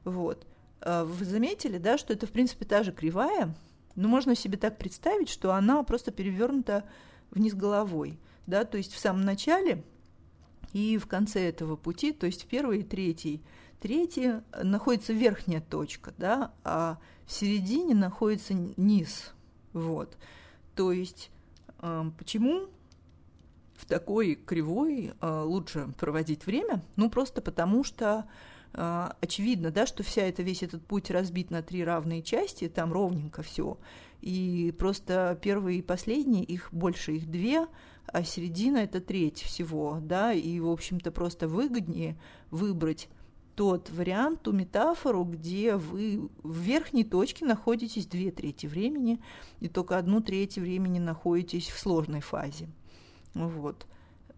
вот. 0.07 0.47
А 0.81 1.05
вы 1.05 1.25
заметили, 1.25 1.79
да, 1.79 1.99
что 1.99 2.13
это, 2.13 2.27
в 2.27 2.31
принципе, 2.31 2.65
та 2.65 2.83
же 2.83 2.93
кривая, 2.93 3.55
но 3.97 4.09
можно 4.09 4.35
себе 4.35 4.57
так 4.57 4.79
представить, 4.79 5.29
что 5.29 5.53
она 5.53 5.83
просто 5.83 6.13
перевернута 6.13 6.85
вниз 7.31 7.55
головой, 7.55 8.19
да, 8.47 8.65
то 8.65 8.79
есть 8.79 8.93
в 8.93 8.99
самом 8.99 9.25
начале 9.25 9.85
и 10.73 10.97
в 10.97 11.07
конце 11.07 11.49
этого 11.49 11.77
пути, 11.77 12.13
то 12.13 12.27
есть 12.27 12.47
первый 12.47 12.81
и 12.81 12.85
третий, 12.85 13.43
третий 13.81 14.35
находится 14.63 15.13
верхняя 15.13 15.61
точка, 15.61 16.15
да, 16.19 16.53
а 16.63 16.99
в 17.27 17.33
середине 17.33 17.95
находится 17.95 18.55
низ, 18.55 19.35
вот. 19.73 20.17
То 20.77 20.93
есть 20.93 21.31
э, 21.81 22.11
почему 22.17 22.69
в 23.75 23.87
такой 23.87 24.35
кривой 24.37 25.15
э, 25.21 25.41
лучше 25.43 25.89
проводить 25.99 26.47
время? 26.47 26.85
Ну, 26.97 27.11
просто 27.11 27.41
потому 27.41 27.83
что 27.83 28.07
а, 28.09 28.27
очевидно, 28.73 29.71
да, 29.71 29.87
что 29.87 30.03
вся 30.03 30.23
эта, 30.23 30.43
весь 30.43 30.63
этот 30.63 30.85
путь 30.85 31.11
разбит 31.11 31.51
на 31.51 31.63
три 31.63 31.85
равные 31.85 32.23
части, 32.23 32.69
там 32.69 32.93
ровненько 32.93 33.43
все. 33.43 33.79
И 34.21 34.75
просто 34.79 35.39
первые 35.41 35.79
и 35.79 35.83
последние, 35.83 36.45
их 36.45 36.69
больше, 36.73 37.13
их 37.13 37.31
две, 37.31 37.67
а 38.07 38.25
середина 38.25 38.79
это 38.79 39.01
треть 39.01 39.41
всего, 39.43 39.99
да, 40.01 40.33
и, 40.33 40.61
в 40.61 40.69
общем-то, 40.69 41.11
просто 41.11 41.49
выгоднее 41.49 42.19
выбрать 42.51 43.09
тот 43.55 43.91
вариант, 43.91 44.43
ту 44.43 44.53
метафору, 44.53 45.25
где 45.25 45.77
вы 45.77 46.29
в 46.43 46.59
верхней 46.59 47.05
точке 47.05 47.47
находитесь 47.47 48.07
две 48.07 48.31
трети 48.31 48.67
времени, 48.67 49.21
и 49.61 49.69
только 49.69 49.97
одну 49.97 50.21
треть 50.21 50.57
времени 50.57 50.99
находитесь 50.99 51.69
в 51.69 51.79
сложной 51.79 52.21
фазе. 52.21 52.69
Вот 53.35 53.87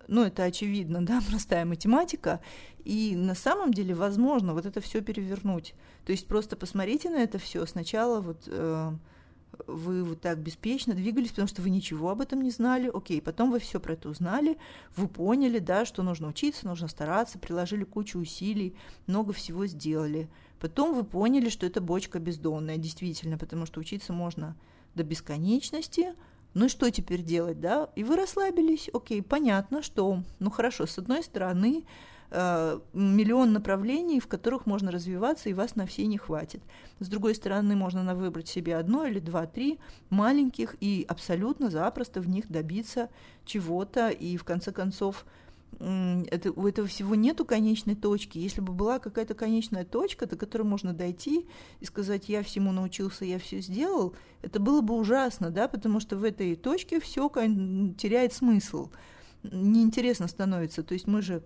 ну, 0.08 0.25
это 0.25 0.44
очевидно, 0.44 1.04
да, 1.06 1.20
простая 1.28 1.64
математика, 1.64 2.40
и 2.88 3.14
на 3.16 3.35
самом 3.35 3.75
деле 3.75 3.95
возможно 3.95 4.54
вот 4.54 4.64
это 4.64 4.80
все 4.80 5.02
перевернуть. 5.02 5.75
То 6.07 6.12
есть 6.12 6.26
просто 6.26 6.57
посмотрите 6.57 7.11
на 7.11 7.16
это 7.16 7.38
все. 7.38 7.66
Сначала 7.66 8.23
вот 8.23 8.45
э, 8.47 8.92
вы 9.66 10.04
вот 10.04 10.23
так 10.23 10.38
беспечно 10.38 10.95
двигались, 10.95 11.28
потому 11.28 11.49
что 11.49 11.61
вы 11.61 11.68
ничего 11.68 12.09
об 12.09 12.23
этом 12.23 12.40
не 12.40 12.50
знали, 12.50 12.90
окей, 12.92 13.21
потом 13.21 13.50
вы 13.50 13.59
все 13.59 13.78
про 13.78 13.92
это 13.92 14.09
узнали, 14.09 14.57
вы 14.97 15.07
поняли, 15.07 15.59
да, 15.59 15.85
что 15.85 16.02
нужно 16.02 16.28
учиться, 16.28 16.66
нужно 16.66 16.88
стараться, 16.88 17.38
приложили 17.38 17.85
кучу 17.85 18.18
усилий, 18.18 18.75
много 19.07 19.35
всего 19.35 19.66
сделали. 19.66 20.30
Потом 20.59 20.95
вы 20.95 21.04
поняли, 21.04 21.50
что 21.50 21.66
это 21.66 21.83
бочка 21.83 22.18
бездонная, 22.18 22.78
действительно, 22.78 23.37
потому 23.37 23.66
что 23.66 23.80
учиться 23.80 24.14
можно 24.14 24.57
до 24.95 25.02
бесконечности, 25.04 26.14
ну 26.54 26.64
и 26.64 26.68
что 26.71 26.90
теперь 26.90 27.21
делать, 27.23 27.61
да? 27.61 27.90
И 27.97 28.02
вы 28.02 28.16
расслабились, 28.16 28.88
окей, 28.95 29.21
понятно, 29.21 29.83
что, 29.83 30.23
ну 30.38 30.50
хорошо, 30.50 30.87
с 30.87 30.97
одной 30.97 31.23
стороны, 31.23 31.85
э, 32.30 32.80
миллион 32.92 33.52
направлений, 33.52 34.20
в 34.20 34.26
которых 34.26 34.66
можно 34.66 34.90
развиваться, 34.90 35.49
и 35.49 35.54
вас 35.54 35.76
на 35.76 35.87
все 35.87 36.06
не 36.06 36.18
хватит. 36.18 36.62
С 37.00 37.08
другой 37.08 37.35
стороны, 37.35 37.76
можно 37.76 38.14
выбрать 38.14 38.49
себе 38.49 38.76
одно 38.76 39.06
или 39.06 39.18
два, 39.18 39.47
три 39.47 39.78
маленьких 40.11 40.76
и 40.80 41.04
абсолютно 41.08 41.70
запросто 41.70 42.20
в 42.20 42.28
них 42.28 42.49
добиться 42.49 43.08
чего-то, 43.44 44.08
и 44.08 44.37
в 44.37 44.44
конце 44.44 44.73
концов 44.73 45.25
это, 45.80 46.50
у 46.52 46.66
этого 46.66 46.88
всего 46.88 47.14
нету 47.14 47.44
конечной 47.44 47.94
точки. 47.94 48.38
Если 48.38 48.61
бы 48.61 48.73
была 48.73 48.99
какая-то 48.99 49.35
конечная 49.35 49.85
точка, 49.85 50.26
до 50.26 50.37
которой 50.37 50.62
можно 50.62 50.92
дойти 50.92 51.47
и 51.80 51.85
сказать, 51.85 52.28
я 52.28 52.42
всему 52.42 52.73
научился, 52.73 53.25
я 53.25 53.38
все 53.38 53.61
сделал, 53.61 54.14
это 54.42 54.58
было 54.58 54.80
бы 54.80 54.94
ужасно, 54.94 55.50
да, 55.50 55.68
потому 55.68 56.00
что 56.00 56.16
в 56.16 56.25
этой 56.25 56.56
точке 56.56 57.00
все 57.00 57.28
теряет 57.28 58.32
смысл, 58.32 58.90
неинтересно 59.44 60.26
становится. 60.26 60.82
То 60.82 60.94
есть 60.94 61.06
мы 61.06 61.23
же 61.23 61.42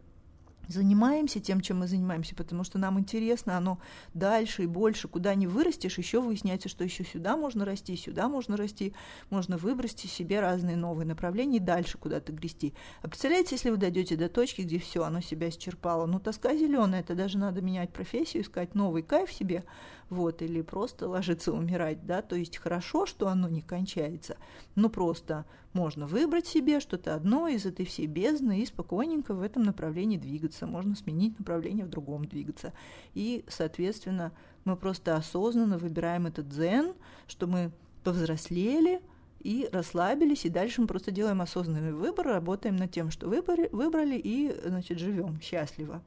занимаемся 0.72 1.40
тем, 1.40 1.60
чем 1.60 1.78
мы 1.78 1.86
занимаемся, 1.86 2.34
потому 2.34 2.64
что 2.64 2.78
нам 2.78 2.98
интересно, 2.98 3.56
оно 3.56 3.78
дальше 4.14 4.64
и 4.64 4.66
больше, 4.66 5.08
куда 5.08 5.34
не 5.34 5.46
вырастешь, 5.46 5.98
еще 5.98 6.20
выясняется, 6.20 6.68
что 6.68 6.84
еще 6.84 7.04
сюда 7.04 7.36
можно 7.36 7.64
расти, 7.64 7.96
сюда 7.96 8.28
можно 8.28 8.56
расти, 8.56 8.94
можно 9.30 9.56
выбрать 9.56 9.98
себе 9.98 10.40
разные 10.40 10.76
новые 10.76 11.06
направления 11.06 11.58
и 11.58 11.60
дальше 11.60 11.98
куда-то 11.98 12.32
грести. 12.32 12.74
А 13.02 13.08
представляете, 13.08 13.54
если 13.56 13.70
вы 13.70 13.76
дойдете 13.76 14.16
до 14.16 14.28
точки, 14.28 14.62
где 14.62 14.78
все, 14.78 15.04
оно 15.04 15.20
себя 15.20 15.48
исчерпало, 15.48 16.06
ну 16.06 16.18
тоска 16.18 16.56
зеленая, 16.56 17.00
это 17.00 17.14
даже 17.14 17.38
надо 17.38 17.60
менять 17.60 17.92
профессию, 17.92 18.42
искать 18.42 18.74
новый 18.74 19.02
кайф 19.02 19.30
себе, 19.30 19.64
вот, 20.10 20.42
или 20.42 20.62
просто 20.62 21.08
ложиться 21.08 21.52
умирать, 21.52 22.06
да, 22.06 22.22
то 22.22 22.36
есть 22.36 22.56
хорошо, 22.56 23.06
что 23.06 23.28
оно 23.28 23.48
не 23.48 23.62
кончается, 23.62 24.36
но 24.74 24.88
просто 24.88 25.44
можно 25.72 26.06
выбрать 26.06 26.46
себе 26.46 26.80
что-то 26.80 27.14
одно 27.14 27.48
из 27.48 27.66
этой 27.66 27.86
всей 27.86 28.06
бездны 28.06 28.60
и 28.60 28.66
спокойненько 28.66 29.34
в 29.34 29.42
этом 29.42 29.62
направлении 29.62 30.18
двигаться, 30.18 30.66
можно 30.66 30.94
сменить 30.94 31.38
направление 31.38 31.84
в 31.84 31.90
другом 31.90 32.26
двигаться, 32.26 32.72
и, 33.14 33.44
соответственно, 33.48 34.32
мы 34.64 34.76
просто 34.76 35.16
осознанно 35.16 35.78
выбираем 35.78 36.26
этот 36.26 36.48
дзен, 36.48 36.94
что 37.26 37.46
мы 37.46 37.72
повзрослели, 38.04 39.00
и 39.42 39.68
расслабились, 39.72 40.44
и 40.44 40.50
дальше 40.50 40.80
мы 40.80 40.86
просто 40.86 41.10
делаем 41.10 41.40
осознанный 41.40 41.92
выбор, 41.92 42.26
работаем 42.26 42.76
над 42.76 42.92
тем, 42.92 43.10
что 43.10 43.28
выбрали, 43.28 43.68
выбрали 43.72 44.16
и, 44.16 44.54
значит, 44.64 44.98
живем 44.98 45.40
счастливо. 45.40 46.02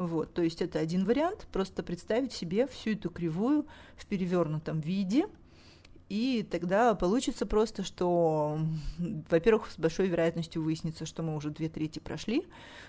Вот, 0.00 0.32
то 0.32 0.40
есть 0.40 0.62
это 0.62 0.78
один 0.78 1.04
вариант, 1.04 1.46
просто 1.52 1.82
представить 1.82 2.32
себе 2.32 2.66
всю 2.66 2.92
эту 2.92 3.10
кривую 3.10 3.66
в 3.96 4.06
перевернутом 4.06 4.80
виде, 4.80 5.26
и 6.08 6.42
тогда 6.50 6.94
получится 6.94 7.44
просто, 7.44 7.82
что, 7.82 8.58
во-первых, 9.28 9.70
с 9.70 9.78
большой 9.78 10.06
вероятностью 10.06 10.62
выяснится, 10.62 11.04
что 11.04 11.22
мы 11.22 11.36
уже 11.36 11.50
две 11.50 11.68
трети 11.68 11.98
прошли, 11.98 12.46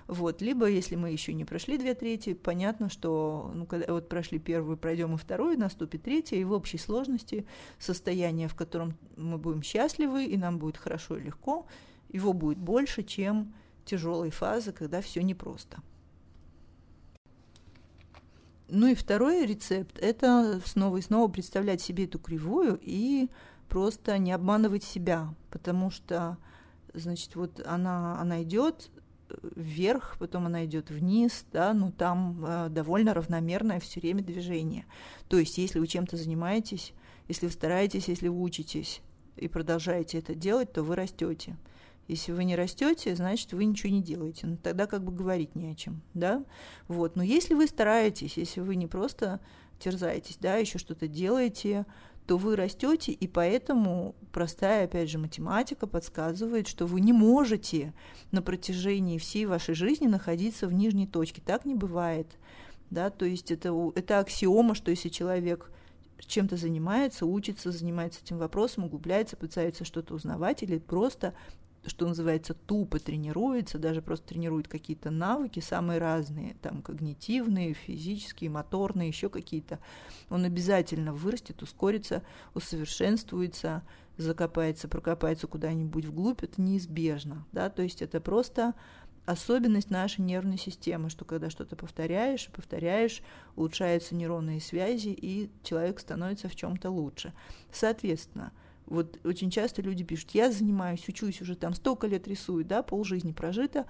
вот, 0.07 0.41
либо 0.41 0.67
если 0.67 0.95
мы 0.95 1.11
еще 1.11 1.33
не 1.33 1.43
прошли 1.43 1.77
две 1.77 1.95
трети, 1.95 2.33
понятно, 2.33 2.89
что 2.89 3.51
ну, 3.55 3.65
когда 3.65 3.91
вот 3.91 4.07
прошли 4.07 4.39
первую, 4.39 4.77
пройдем 4.77 5.13
и 5.13 5.17
вторую, 5.17 5.59
наступит 5.59 6.03
третья, 6.03 6.37
и 6.37 6.45
в 6.45 6.53
общей 6.53 6.77
сложности 6.77 7.45
состояние, 7.77 8.47
в 8.47 8.55
котором 8.55 8.97
мы 9.17 9.37
будем 9.37 9.63
счастливы, 9.63 10.27
и 10.27 10.37
нам 10.37 10.59
будет 10.59 10.77
хорошо 10.77 11.17
и 11.17 11.23
легко, 11.23 11.67
его 12.07 12.31
будет 12.31 12.57
больше, 12.57 13.03
чем 13.03 13.53
тяжелой 13.83 14.29
фазы, 14.29 14.71
когда 14.71 15.01
все 15.01 15.21
непросто. 15.21 15.83
Ну 18.73 18.87
и 18.87 18.95
второй 18.95 19.45
рецепт– 19.45 19.99
это 20.01 20.61
снова 20.65 20.95
и 20.95 21.01
снова 21.01 21.29
представлять 21.29 21.81
себе 21.81 22.05
эту 22.05 22.19
кривую 22.19 22.79
и 22.81 23.27
просто 23.67 24.17
не 24.17 24.31
обманывать 24.31 24.85
себя, 24.85 25.35
потому 25.49 25.91
что, 25.91 26.37
значит, 26.93 27.35
вот 27.35 27.61
она, 27.65 28.17
она 28.21 28.41
идет 28.43 28.89
вверх, 29.55 30.15
потом 30.19 30.45
она 30.45 30.63
идет 30.63 30.89
вниз, 30.89 31.45
да, 31.51 31.73
но 31.73 31.91
там 31.91 32.45
э, 32.45 32.69
довольно 32.69 33.13
равномерное 33.13 33.81
все 33.81 33.99
время 33.99 34.23
движение. 34.23 34.85
То 35.27 35.37
есть, 35.37 35.57
если 35.57 35.79
вы 35.79 35.87
чем-то 35.87 36.15
занимаетесь, 36.15 36.93
если 37.27 37.47
вы 37.47 37.51
стараетесь, 37.51 38.07
если 38.07 38.29
вы 38.29 38.41
учитесь 38.41 39.01
и 39.35 39.49
продолжаете 39.49 40.17
это 40.17 40.33
делать, 40.33 40.71
то 40.71 40.83
вы 40.83 40.95
растете. 40.95 41.57
Если 42.07 42.31
вы 42.31 42.43
не 42.43 42.55
растете, 42.55 43.15
значит, 43.15 43.53
вы 43.53 43.65
ничего 43.65 43.91
не 43.91 44.01
делаете. 44.01 44.47
Ну, 44.47 44.57
тогда 44.57 44.87
как 44.87 45.03
бы 45.03 45.11
говорить 45.11 45.55
не 45.55 45.71
о 45.71 45.75
чем, 45.75 46.01
да? 46.13 46.43
Вот. 46.87 47.15
Но 47.15 47.23
если 47.23 47.53
вы 47.53 47.67
стараетесь, 47.67 48.37
если 48.37 48.59
вы 48.59 48.75
не 48.75 48.87
просто 48.87 49.39
терзаетесь, 49.79 50.37
да, 50.39 50.55
еще 50.55 50.77
что-то 50.77 51.07
делаете, 51.07 51.85
то 52.27 52.37
вы 52.37 52.55
растете, 52.55 53.11
и 53.11 53.27
поэтому 53.27 54.15
простая, 54.31 54.85
опять 54.85 55.09
же, 55.09 55.17
математика 55.17 55.87
подсказывает, 55.87 56.67
что 56.67 56.85
вы 56.85 57.01
не 57.01 57.13
можете 57.13 57.93
на 58.31 58.41
протяжении 58.41 59.17
всей 59.17 59.45
вашей 59.45 59.73
жизни 59.73 60.07
находиться 60.07 60.67
в 60.67 60.73
нижней 60.73 61.07
точке. 61.07 61.41
Так 61.45 61.65
не 61.65 61.75
бывает. 61.75 62.27
Да? 62.89 63.09
То 63.09 63.25
есть 63.25 63.51
это, 63.51 63.73
это 63.95 64.19
аксиома, 64.19 64.75
что 64.75 64.91
если 64.91 65.09
человек 65.09 65.71
чем-то 66.19 66.55
занимается, 66.55 67.25
учится, 67.25 67.71
занимается 67.71 68.21
этим 68.23 68.37
вопросом, 68.37 68.85
углубляется, 68.85 69.35
пытается 69.35 69.85
что-то 69.85 70.13
узнавать 70.13 70.63
или 70.63 70.77
просто 70.77 71.33
что 71.85 72.07
называется, 72.07 72.53
тупо 72.53 72.99
тренируется, 72.99 73.79
даже 73.79 74.01
просто 74.01 74.27
тренирует 74.27 74.67
какие-то 74.67 75.09
навыки 75.09 75.59
самые 75.59 75.99
разные, 75.99 76.55
там 76.61 76.81
когнитивные, 76.81 77.73
физические, 77.73 78.49
моторные, 78.49 79.07
еще 79.07 79.29
какие-то, 79.29 79.79
он 80.29 80.45
обязательно 80.45 81.13
вырастет, 81.13 81.61
ускорится, 81.63 82.23
усовершенствуется, 82.53 83.83
закопается, 84.17 84.87
прокопается 84.87 85.47
куда-нибудь 85.47 86.05
вглубь, 86.05 86.43
это 86.43 86.61
неизбежно, 86.61 87.45
да, 87.51 87.69
то 87.69 87.81
есть 87.81 88.01
это 88.01 88.21
просто 88.21 88.75
особенность 89.25 89.89
нашей 89.89 90.21
нервной 90.21 90.57
системы, 90.57 91.09
что 91.09 91.25
когда 91.25 91.49
что-то 91.49 91.75
повторяешь 91.75 92.47
и 92.47 92.51
повторяешь, 92.51 93.21
улучшаются 93.55 94.15
нейронные 94.15 94.59
связи, 94.59 95.09
и 95.09 95.49
человек 95.63 95.99
становится 95.99 96.49
в 96.49 96.55
чем-то 96.55 96.89
лучше. 96.89 97.33
Соответственно, 97.71 98.51
вот 98.85 99.19
очень 99.23 99.49
часто 99.49 99.81
люди 99.81 100.03
пишут, 100.03 100.31
я 100.31 100.51
занимаюсь, 100.51 101.07
учусь 101.07 101.41
уже 101.41 101.55
там 101.55 101.73
столько 101.73 102.07
лет 102.07 102.27
рисую, 102.27 102.65
да, 102.65 102.83
полжизни 102.83 103.31
прожито, 103.31 103.85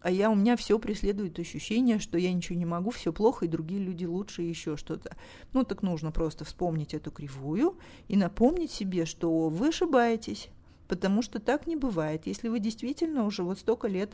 а 0.00 0.10
я, 0.10 0.30
у 0.30 0.34
меня 0.34 0.56
все 0.56 0.78
преследует 0.78 1.38
ощущение, 1.38 1.98
что 1.98 2.18
я 2.18 2.32
ничего 2.32 2.58
не 2.58 2.66
могу, 2.66 2.90
все 2.90 3.10
плохо, 3.12 3.46
и 3.46 3.48
другие 3.48 3.80
люди 3.80 4.04
лучше, 4.04 4.42
и 4.42 4.48
еще 4.48 4.76
что-то. 4.76 5.16
Ну, 5.54 5.64
так 5.64 5.82
нужно 5.82 6.12
просто 6.12 6.44
вспомнить 6.44 6.92
эту 6.92 7.10
кривую 7.10 7.78
и 8.06 8.16
напомнить 8.16 8.70
себе, 8.70 9.06
что 9.06 9.48
вы 9.48 9.68
ошибаетесь, 9.68 10.50
потому 10.88 11.22
что 11.22 11.38
так 11.38 11.66
не 11.66 11.76
бывает. 11.76 12.26
Если 12.26 12.48
вы 12.48 12.60
действительно 12.60 13.24
уже 13.24 13.42
вот 13.42 13.58
столько 13.58 13.88
лет 13.88 14.12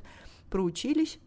проучились, 0.48 1.18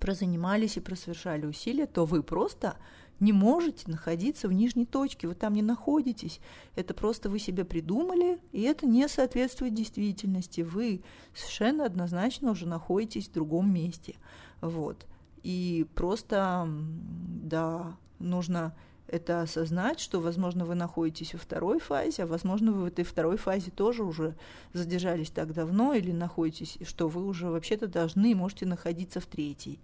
прозанимались 0.00 0.76
и 0.76 0.80
просовершали 0.80 1.46
усилия, 1.46 1.86
то 1.86 2.04
вы 2.04 2.24
просто 2.24 2.76
не 3.20 3.32
можете 3.32 3.90
находиться 3.90 4.48
в 4.48 4.52
нижней 4.52 4.86
точке, 4.86 5.28
вы 5.28 5.34
там 5.34 5.54
не 5.54 5.62
находитесь. 5.62 6.40
Это 6.74 6.94
просто 6.94 7.28
вы 7.28 7.38
себе 7.38 7.64
придумали, 7.64 8.38
и 8.52 8.62
это 8.62 8.86
не 8.86 9.08
соответствует 9.08 9.74
действительности. 9.74 10.62
Вы 10.62 11.02
совершенно 11.34 11.86
однозначно 11.86 12.50
уже 12.50 12.66
находитесь 12.66 13.28
в 13.28 13.32
другом 13.32 13.72
месте. 13.72 14.16
Вот. 14.60 15.06
И 15.42 15.86
просто, 15.94 16.68
да, 16.68 17.96
нужно 18.18 18.74
это 19.06 19.42
осознать, 19.42 20.00
что, 20.00 20.20
возможно, 20.20 20.64
вы 20.64 20.74
находитесь 20.74 21.34
во 21.34 21.38
второй 21.38 21.78
фазе, 21.78 22.22
а, 22.22 22.26
возможно, 22.26 22.72
вы 22.72 22.82
в 22.82 22.86
этой 22.86 23.04
второй 23.04 23.36
фазе 23.36 23.70
тоже 23.70 24.02
уже 24.02 24.34
задержались 24.72 25.30
так 25.30 25.52
давно 25.52 25.92
или 25.92 26.10
находитесь, 26.10 26.78
что 26.86 27.08
вы 27.08 27.24
уже 27.26 27.48
вообще-то 27.48 27.86
должны 27.86 28.32
и 28.32 28.34
можете 28.34 28.66
находиться 28.66 29.20
в 29.20 29.26
третьей. 29.26 29.78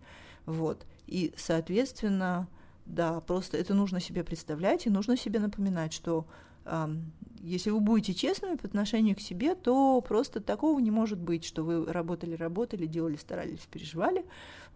Вот. 0.47 0.87
И, 1.07 1.35
соответственно, 1.37 2.49
да, 2.87 3.21
просто 3.21 3.57
это 3.57 3.75
нужно 3.75 4.01
себе 4.01 4.25
представлять 4.25 4.87
и 4.87 4.90
нужно 4.90 5.16
себе 5.16 5.38
напоминать, 5.40 5.93
что 5.93 6.27
э, 6.64 6.88
если 7.40 7.71
вы 7.71 7.81
будете 7.81 8.14
честными 8.14 8.57
по 8.57 8.66
отношению 8.66 9.16
к 9.16 9.21
себе, 9.21 9.55
то 9.55 10.01
просто 10.01 10.40
такого 10.40 10.79
не 10.81 10.90
может 10.90 11.19
быть, 11.19 11.45
что 11.45 11.62
вы 11.62 11.85
работали, 11.90 12.35
работали, 12.35 12.87
делали, 12.87 13.16
старались, 13.16 13.61
переживали, 13.71 14.25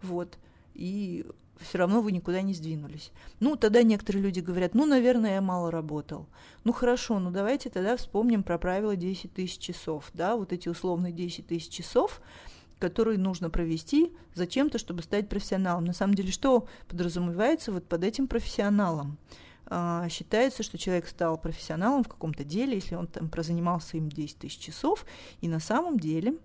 вот, 0.01 0.37
и 0.73 1.25
все 1.59 1.77
равно 1.77 2.01
вы 2.01 2.11
никуда 2.11 2.41
не 2.41 2.53
сдвинулись. 2.53 3.11
Ну, 3.39 3.55
тогда 3.55 3.81
некоторые 3.83 4.23
люди 4.23 4.41
говорят, 4.41 4.73
ну, 4.73 4.85
наверное, 4.85 5.35
я 5.35 5.41
мало 5.41 5.71
работал. 5.71 6.27
Ну, 6.65 6.73
хорошо, 6.73 7.19
ну, 7.19 7.31
давайте 7.31 7.69
тогда 7.69 7.95
вспомним 7.95 8.43
про 8.43 8.57
правило 8.57 8.95
10 8.95 9.33
тысяч 9.33 9.57
часов, 9.59 10.09
да, 10.13 10.35
вот 10.35 10.51
эти 10.51 10.67
условные 10.67 11.13
10 11.13 11.47
тысяч 11.47 11.69
часов– 11.69 12.21
который 12.85 13.17
нужно 13.17 13.49
провести 13.49 14.13
зачем-то, 14.35 14.77
чтобы 14.77 15.01
стать 15.01 15.27
профессионалом. 15.27 15.85
На 15.85 15.93
самом 15.93 16.13
деле, 16.13 16.31
что 16.31 16.67
подразумевается 16.87 17.71
вот 17.71 17.87
под 17.87 18.03
этим 18.03 18.27
профессионалом? 18.27 19.17
А, 19.65 20.07
считается, 20.09 20.61
что 20.61 20.77
человек 20.77 21.07
стал 21.07 21.39
профессионалом 21.39 22.03
в 22.03 22.07
каком-то 22.07 22.43
деле, 22.43 22.75
если 22.75 22.93
он 22.93 23.07
там 23.07 23.29
прозанимался 23.29 23.97
им 23.97 24.09
10 24.09 24.37
тысяч 24.37 24.59
часов, 24.59 25.03
и 25.41 25.47
на 25.47 25.59
самом 25.59 25.99
деле 25.99 26.35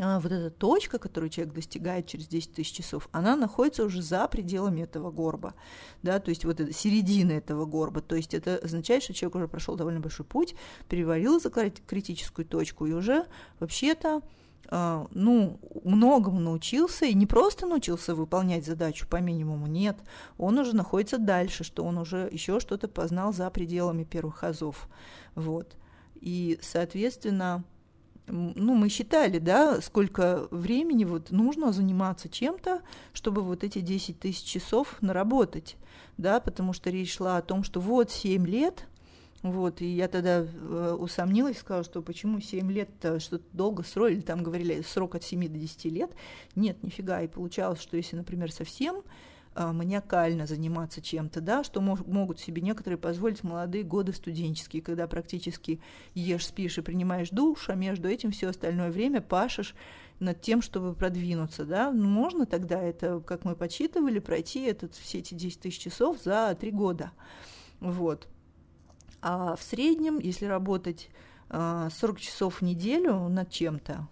а, 0.00 0.18
вот 0.18 0.32
эта 0.32 0.50
точка, 0.50 0.98
которую 0.98 1.30
человек 1.30 1.54
достигает 1.54 2.08
через 2.08 2.26
10 2.26 2.54
тысяч 2.54 2.72
часов, 2.72 3.08
она 3.12 3.36
находится 3.36 3.84
уже 3.84 4.02
за 4.02 4.26
пределами 4.26 4.80
этого 4.80 5.12
горба, 5.12 5.54
да, 6.02 6.18
то 6.18 6.30
есть 6.30 6.44
вот 6.44 6.58
это, 6.58 6.72
середина 6.72 7.30
этого 7.30 7.66
горба, 7.66 8.00
то 8.00 8.16
есть 8.16 8.34
это 8.34 8.56
означает, 8.56 9.04
что 9.04 9.14
человек 9.14 9.36
уже 9.36 9.46
прошел 9.46 9.76
довольно 9.76 10.00
большой 10.00 10.26
путь, 10.26 10.56
перевалил 10.88 11.38
за 11.38 11.50
критическую 11.50 12.44
точку 12.46 12.86
и 12.86 12.92
уже 12.92 13.26
вообще-то 13.60 14.22
ну, 14.70 15.60
многому 15.84 16.40
научился, 16.40 17.06
и 17.06 17.14
не 17.14 17.26
просто 17.26 17.66
научился 17.66 18.14
выполнять 18.14 18.66
задачу 18.66 19.06
по 19.08 19.16
минимуму, 19.16 19.66
нет, 19.66 19.96
он 20.38 20.58
уже 20.58 20.74
находится 20.74 21.18
дальше, 21.18 21.64
что 21.64 21.84
он 21.84 21.98
уже 21.98 22.28
еще 22.32 22.60
что-то 22.60 22.88
познал 22.88 23.32
за 23.32 23.48
пределами 23.50 24.04
первых 24.04 24.44
азов, 24.44 24.88
вот. 25.34 25.76
И, 26.20 26.58
соответственно, 26.62 27.64
ну, 28.26 28.74
мы 28.74 28.88
считали, 28.88 29.38
да, 29.38 29.80
сколько 29.80 30.48
времени 30.50 31.04
вот 31.04 31.30
нужно 31.30 31.72
заниматься 31.72 32.28
чем-то, 32.28 32.82
чтобы 33.12 33.42
вот 33.42 33.62
эти 33.62 33.80
10 33.80 34.18
тысяч 34.18 34.44
часов 34.44 34.96
наработать, 35.00 35.76
да, 36.16 36.40
потому 36.40 36.72
что 36.72 36.90
речь 36.90 37.14
шла 37.14 37.36
о 37.36 37.42
том, 37.42 37.62
что 37.62 37.80
вот 37.80 38.10
7 38.10 38.46
лет– 38.46 38.86
вот, 39.42 39.80
и 39.80 39.86
я 39.86 40.08
тогда 40.08 40.44
э, 40.44 40.96
усомнилась, 40.98 41.58
сказала, 41.58 41.84
что 41.84 42.02
почему 42.02 42.40
7 42.40 42.70
лет 42.72 42.90
что-то 43.18 43.44
долго 43.52 43.82
срок, 43.82 44.10
или 44.10 44.20
там 44.20 44.42
говорили 44.42 44.82
срок 44.82 45.14
от 45.14 45.24
7 45.24 45.48
до 45.48 45.58
10 45.58 45.84
лет. 45.86 46.10
Нет, 46.54 46.82
нифига. 46.82 47.20
И 47.22 47.28
получалось, 47.28 47.80
что 47.80 47.96
если, 47.96 48.16
например, 48.16 48.50
совсем 48.50 49.02
э, 49.54 49.72
маниакально 49.72 50.46
заниматься 50.46 51.02
чем-то, 51.02 51.40
да, 51.42 51.64
что 51.64 51.80
мог, 51.80 52.06
могут 52.06 52.40
себе 52.40 52.62
некоторые 52.62 52.98
позволить 52.98 53.44
молодые 53.44 53.84
годы 53.84 54.12
студенческие, 54.14 54.82
когда 54.82 55.06
практически 55.06 55.80
ешь, 56.14 56.46
спишь 56.46 56.78
и 56.78 56.82
принимаешь 56.82 57.30
душ, 57.30 57.68
а 57.68 57.74
между 57.74 58.08
этим 58.08 58.32
все 58.32 58.48
остальное 58.48 58.90
время 58.90 59.20
пашешь 59.20 59.74
над 60.18 60.40
тем, 60.40 60.62
чтобы 60.62 60.94
продвинуться, 60.94 61.66
да, 61.66 61.92
ну, 61.92 62.08
можно 62.08 62.46
тогда 62.46 62.82
это, 62.82 63.20
как 63.20 63.44
мы 63.44 63.54
подсчитывали, 63.54 64.18
пройти 64.18 64.62
этот, 64.62 64.94
все 64.94 65.18
эти 65.18 65.34
10 65.34 65.60
тысяч 65.60 65.78
часов 65.78 66.16
за 66.24 66.56
3 66.58 66.70
года, 66.70 67.12
вот. 67.80 68.26
А 69.28 69.56
в 69.56 69.62
среднем, 69.64 70.20
если 70.20 70.44
работать 70.44 71.08
40 71.48 71.50
а, 71.50 71.90
часов 72.16 72.60
в 72.60 72.62
неделю 72.62 73.28
над 73.28 73.50
чем-то 73.50 74.06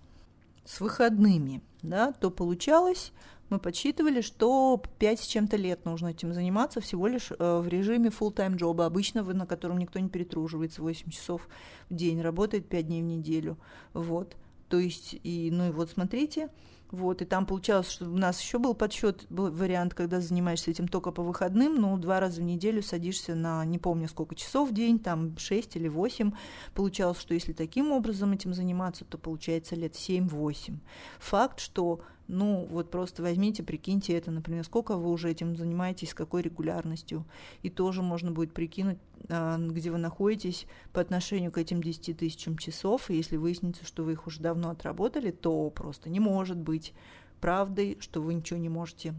с 0.65 0.81
выходными, 0.81 1.63
да, 1.83 2.11
то 2.11 2.33
получалось, 2.33 3.13
мы 3.49 3.61
подсчитывали, 3.61 4.23
что 4.23 4.83
5 4.99 5.21
с 5.21 5.27
чем-то 5.27 5.57
лет 5.57 5.85
нужно 5.85 6.09
этим 6.09 6.35
заниматься 6.35 6.81
всего 6.81 7.07
лишь 7.07 7.31
э, 7.31 7.59
в 7.61 7.69
режиме 7.69 8.09
full-time 8.09 8.57
джоба, 8.57 8.87
обычного, 8.87 9.33
на 9.35 9.47
котором 9.47 9.79
никто 9.79 10.01
не 10.01 10.09
перетруживается 10.09 10.83
8 10.83 11.09
часов 11.11 11.47
в 11.91 11.95
день, 11.95 12.21
работает 12.21 12.69
5 12.69 12.85
дней 12.85 13.03
в 13.03 13.07
неделю. 13.07 13.57
Вот. 13.93 14.35
То 14.69 14.79
есть, 14.79 15.17
и, 15.23 15.51
ну 15.53 15.69
и 15.69 15.71
вот 15.71 15.91
смотрите, 15.91 16.49
вот, 16.95 17.23
и 17.23 17.25
там 17.25 17.45
получалось, 17.45 17.91
что 17.91 18.05
у 18.05 18.17
нас 18.17 18.41
еще 18.41 18.59
был 18.59 18.75
подсчет, 18.75 19.27
был 19.29 19.51
вариант, 19.51 19.95
когда 19.95 20.21
занимаешься 20.21 20.71
этим 20.71 20.87
только 20.87 21.11
по 21.11 21.23
выходным, 21.23 21.75
ну, 21.75 21.97
два 21.99 22.21
раза 22.21 22.41
в 22.41 22.45
неделю 22.45 22.83
садишься 22.83 23.35
на, 23.35 23.65
не 23.65 23.79
помню, 23.79 24.09
сколько 24.09 24.37
часов 24.37 24.71
в 24.71 24.75
день, 24.75 25.01
там, 25.01 25.37
6 25.37 25.77
или 25.77 25.89
8. 25.89 26.31
Получалось, 26.73 27.19
что 27.19 27.35
если 27.35 27.53
таким 27.53 27.91
образом 27.91 28.33
этим 28.33 28.55
заниматься, 28.55 29.05
то 29.05 29.19
получается 29.19 29.75
лет 29.75 29.95
7-8. 29.95 30.79
Факт, 31.19 31.59
что 31.59 32.01
ну, 32.27 32.67
вот 32.71 32.91
просто 32.91 33.23
возьмите, 33.23 33.63
прикиньте 33.63 34.15
это, 34.15 34.31
например, 34.31 34.65
сколько 34.65 34.97
вы 34.97 35.11
уже 35.11 35.31
этим 35.31 35.57
занимаетесь, 35.57 36.11
с 36.11 36.15
какой 36.15 36.43
регулярностью. 36.43 37.27
И 37.63 37.69
тоже 37.69 38.03
можно 38.03 38.31
будет 38.31 38.55
прикинуть, 38.55 38.99
а, 39.29 39.59
где 39.59 39.91
вы 39.91 39.99
находитесь 39.99 40.67
по 40.93 41.01
отношению 41.01 41.53
к 41.53 41.59
этим 41.59 41.83
10 41.83 42.17
тысячам 42.17 42.57
часов. 42.57 43.11
И 43.11 43.17
если 43.17 43.37
выяснится, 43.37 43.85
что 43.85 44.05
вы 44.05 44.13
их 44.13 44.27
уже 44.27 44.41
давно 44.41 44.71
отработали, 44.71 45.31
то 45.31 45.69
просто 45.71 46.09
не 46.09 46.21
может 46.21 46.57
быть 46.57 46.95
правдой, 47.41 47.99
что 48.01 48.23
вы 48.23 48.35
ничего 48.35 48.59
не 48.59 48.71
можете, 48.71 49.15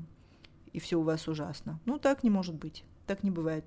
и 0.74 0.80
все 0.80 0.98
у 0.98 1.04
вас 1.04 1.28
ужасно. 1.28 1.80
Ну, 1.86 2.00
так 2.00 2.24
не 2.24 2.32
может 2.32 2.56
быть. 2.56 2.84
Так 3.06 3.22
не 3.22 3.30
бывает. 3.30 3.66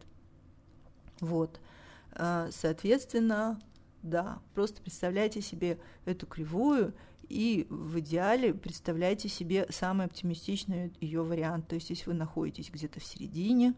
Вот. 1.21 1.61
А, 2.13 2.49
соответственно, 2.51 3.61
да, 4.03 4.41
просто 4.55 4.83
представляйте 4.83 5.41
себе 5.41 5.79
эту 6.05 6.27
кривую 6.27 6.93
и 7.29 7.67
в 7.69 7.99
идеале 8.01 8.55
представляйте 8.55 9.29
себе 9.29 9.67
самый 9.71 10.07
оптимистичный 10.07 10.93
ее 11.01 11.23
вариант. 11.23 11.69
То 11.69 11.75
есть, 11.75 11.91
если 11.91 12.07
вы 12.11 12.15
находитесь 12.15 12.71
где-то 12.71 13.01
в 13.01 13.05
середине, 13.05 13.75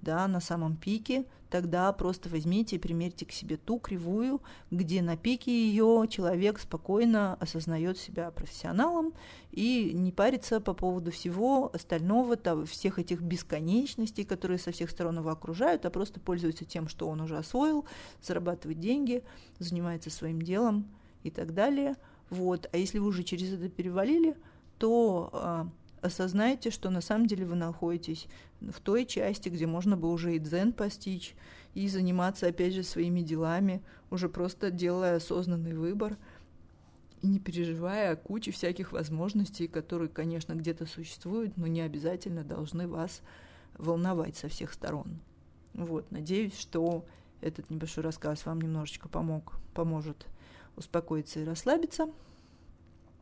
да, 0.00 0.28
на 0.28 0.40
самом 0.40 0.76
пике, 0.76 1.24
тогда 1.50 1.92
просто 1.92 2.28
возьмите 2.28 2.76
и 2.76 2.78
примерьте 2.78 3.26
к 3.26 3.32
себе 3.32 3.56
ту 3.56 3.78
кривую, 3.78 4.40
где 4.70 5.02
на 5.02 5.16
пике 5.16 5.50
ее 5.50 6.06
человек 6.08 6.60
спокойно 6.60 7.34
осознает 7.34 7.98
себя 7.98 8.30
профессионалом 8.30 9.12
и 9.50 9.90
не 9.94 10.12
парится 10.12 10.60
по 10.60 10.72
поводу 10.72 11.10
всего 11.10 11.70
остального, 11.72 12.36
того, 12.36 12.64
всех 12.64 12.98
этих 12.98 13.22
бесконечностей, 13.22 14.24
которые 14.24 14.58
со 14.58 14.70
всех 14.70 14.90
сторон 14.90 15.18
его 15.18 15.30
окружают, 15.30 15.84
а 15.84 15.90
просто 15.90 16.20
пользуется 16.20 16.64
тем, 16.64 16.86
что 16.86 17.08
он 17.08 17.20
уже 17.20 17.36
освоил, 17.36 17.84
зарабатывает 18.22 18.78
деньги, 18.78 19.24
занимается 19.58 20.10
своим 20.10 20.42
делом 20.42 20.86
и 21.22 21.30
так 21.30 21.54
далее– 21.54 21.96
вот. 22.30 22.68
А 22.72 22.76
если 22.76 22.98
вы 22.98 23.08
уже 23.08 23.22
через 23.22 23.52
это 23.52 23.68
перевалили, 23.68 24.36
то 24.78 25.30
а, 25.32 25.68
осознайте, 26.02 26.70
что 26.70 26.90
на 26.90 27.00
самом 27.00 27.26
деле 27.26 27.46
вы 27.46 27.56
находитесь 27.56 28.26
в 28.60 28.80
той 28.80 29.06
части, 29.06 29.48
где 29.48 29.66
можно 29.66 29.96
бы 29.96 30.10
уже 30.10 30.36
и 30.36 30.38
дзен 30.38 30.72
постичь, 30.72 31.34
и 31.74 31.88
заниматься, 31.88 32.46
опять 32.46 32.74
же, 32.74 32.82
своими 32.82 33.20
делами, 33.20 33.82
уже 34.10 34.28
просто 34.28 34.70
делая 34.70 35.16
осознанный 35.16 35.74
выбор 35.74 36.16
и 37.22 37.26
не 37.26 37.40
переживая 37.40 38.12
о 38.12 38.16
куче 38.16 38.52
всяких 38.52 38.92
возможностей, 38.92 39.68
которые, 39.68 40.08
конечно, 40.08 40.54
где-то 40.54 40.86
существуют, 40.86 41.56
но 41.56 41.66
не 41.66 41.80
обязательно 41.80 42.44
должны 42.44 42.86
вас 42.86 43.22
волновать 43.76 44.36
со 44.36 44.48
всех 44.48 44.72
сторон. 44.72 45.18
Вот, 45.74 46.10
надеюсь, 46.10 46.58
что 46.58 47.04
этот 47.40 47.70
небольшой 47.70 48.04
рассказ 48.04 48.46
вам 48.46 48.60
немножечко 48.60 49.08
помог, 49.08 49.54
поможет 49.74 50.26
успокоиться 50.78 51.40
и 51.40 51.44
расслабиться, 51.44 52.10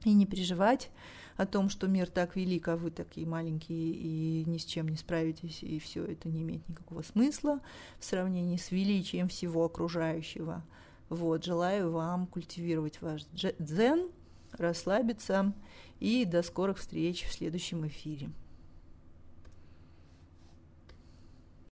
и 0.04 0.12
не 0.12 0.26
переживать 0.26 0.90
о 1.36 1.46
том, 1.46 1.68
что 1.68 1.86
мир 1.86 2.08
так 2.08 2.36
велик, 2.36 2.68
а 2.68 2.76
вы 2.76 2.90
такие 2.90 3.26
маленькие 3.26 3.92
и 3.92 4.44
ни 4.46 4.58
с 4.58 4.64
чем 4.64 4.88
не 4.88 4.96
справитесь, 4.96 5.62
и 5.62 5.78
все 5.78 6.04
это 6.04 6.28
не 6.28 6.42
имеет 6.42 6.66
никакого 6.68 7.02
смысла 7.02 7.60
в 7.98 8.04
сравнении 8.04 8.56
с 8.56 8.70
величием 8.70 9.28
всего 9.28 9.64
окружающего. 9.64 10.64
Вот, 11.08 11.44
желаю 11.44 11.92
вам 11.92 12.26
культивировать 12.26 13.00
ваш 13.00 13.22
дзен, 13.32 14.10
расслабиться, 14.52 15.52
и 16.00 16.24
до 16.24 16.42
скорых 16.42 16.78
встреч 16.78 17.24
в 17.24 17.32
следующем 17.32 17.86
эфире. 17.86 18.30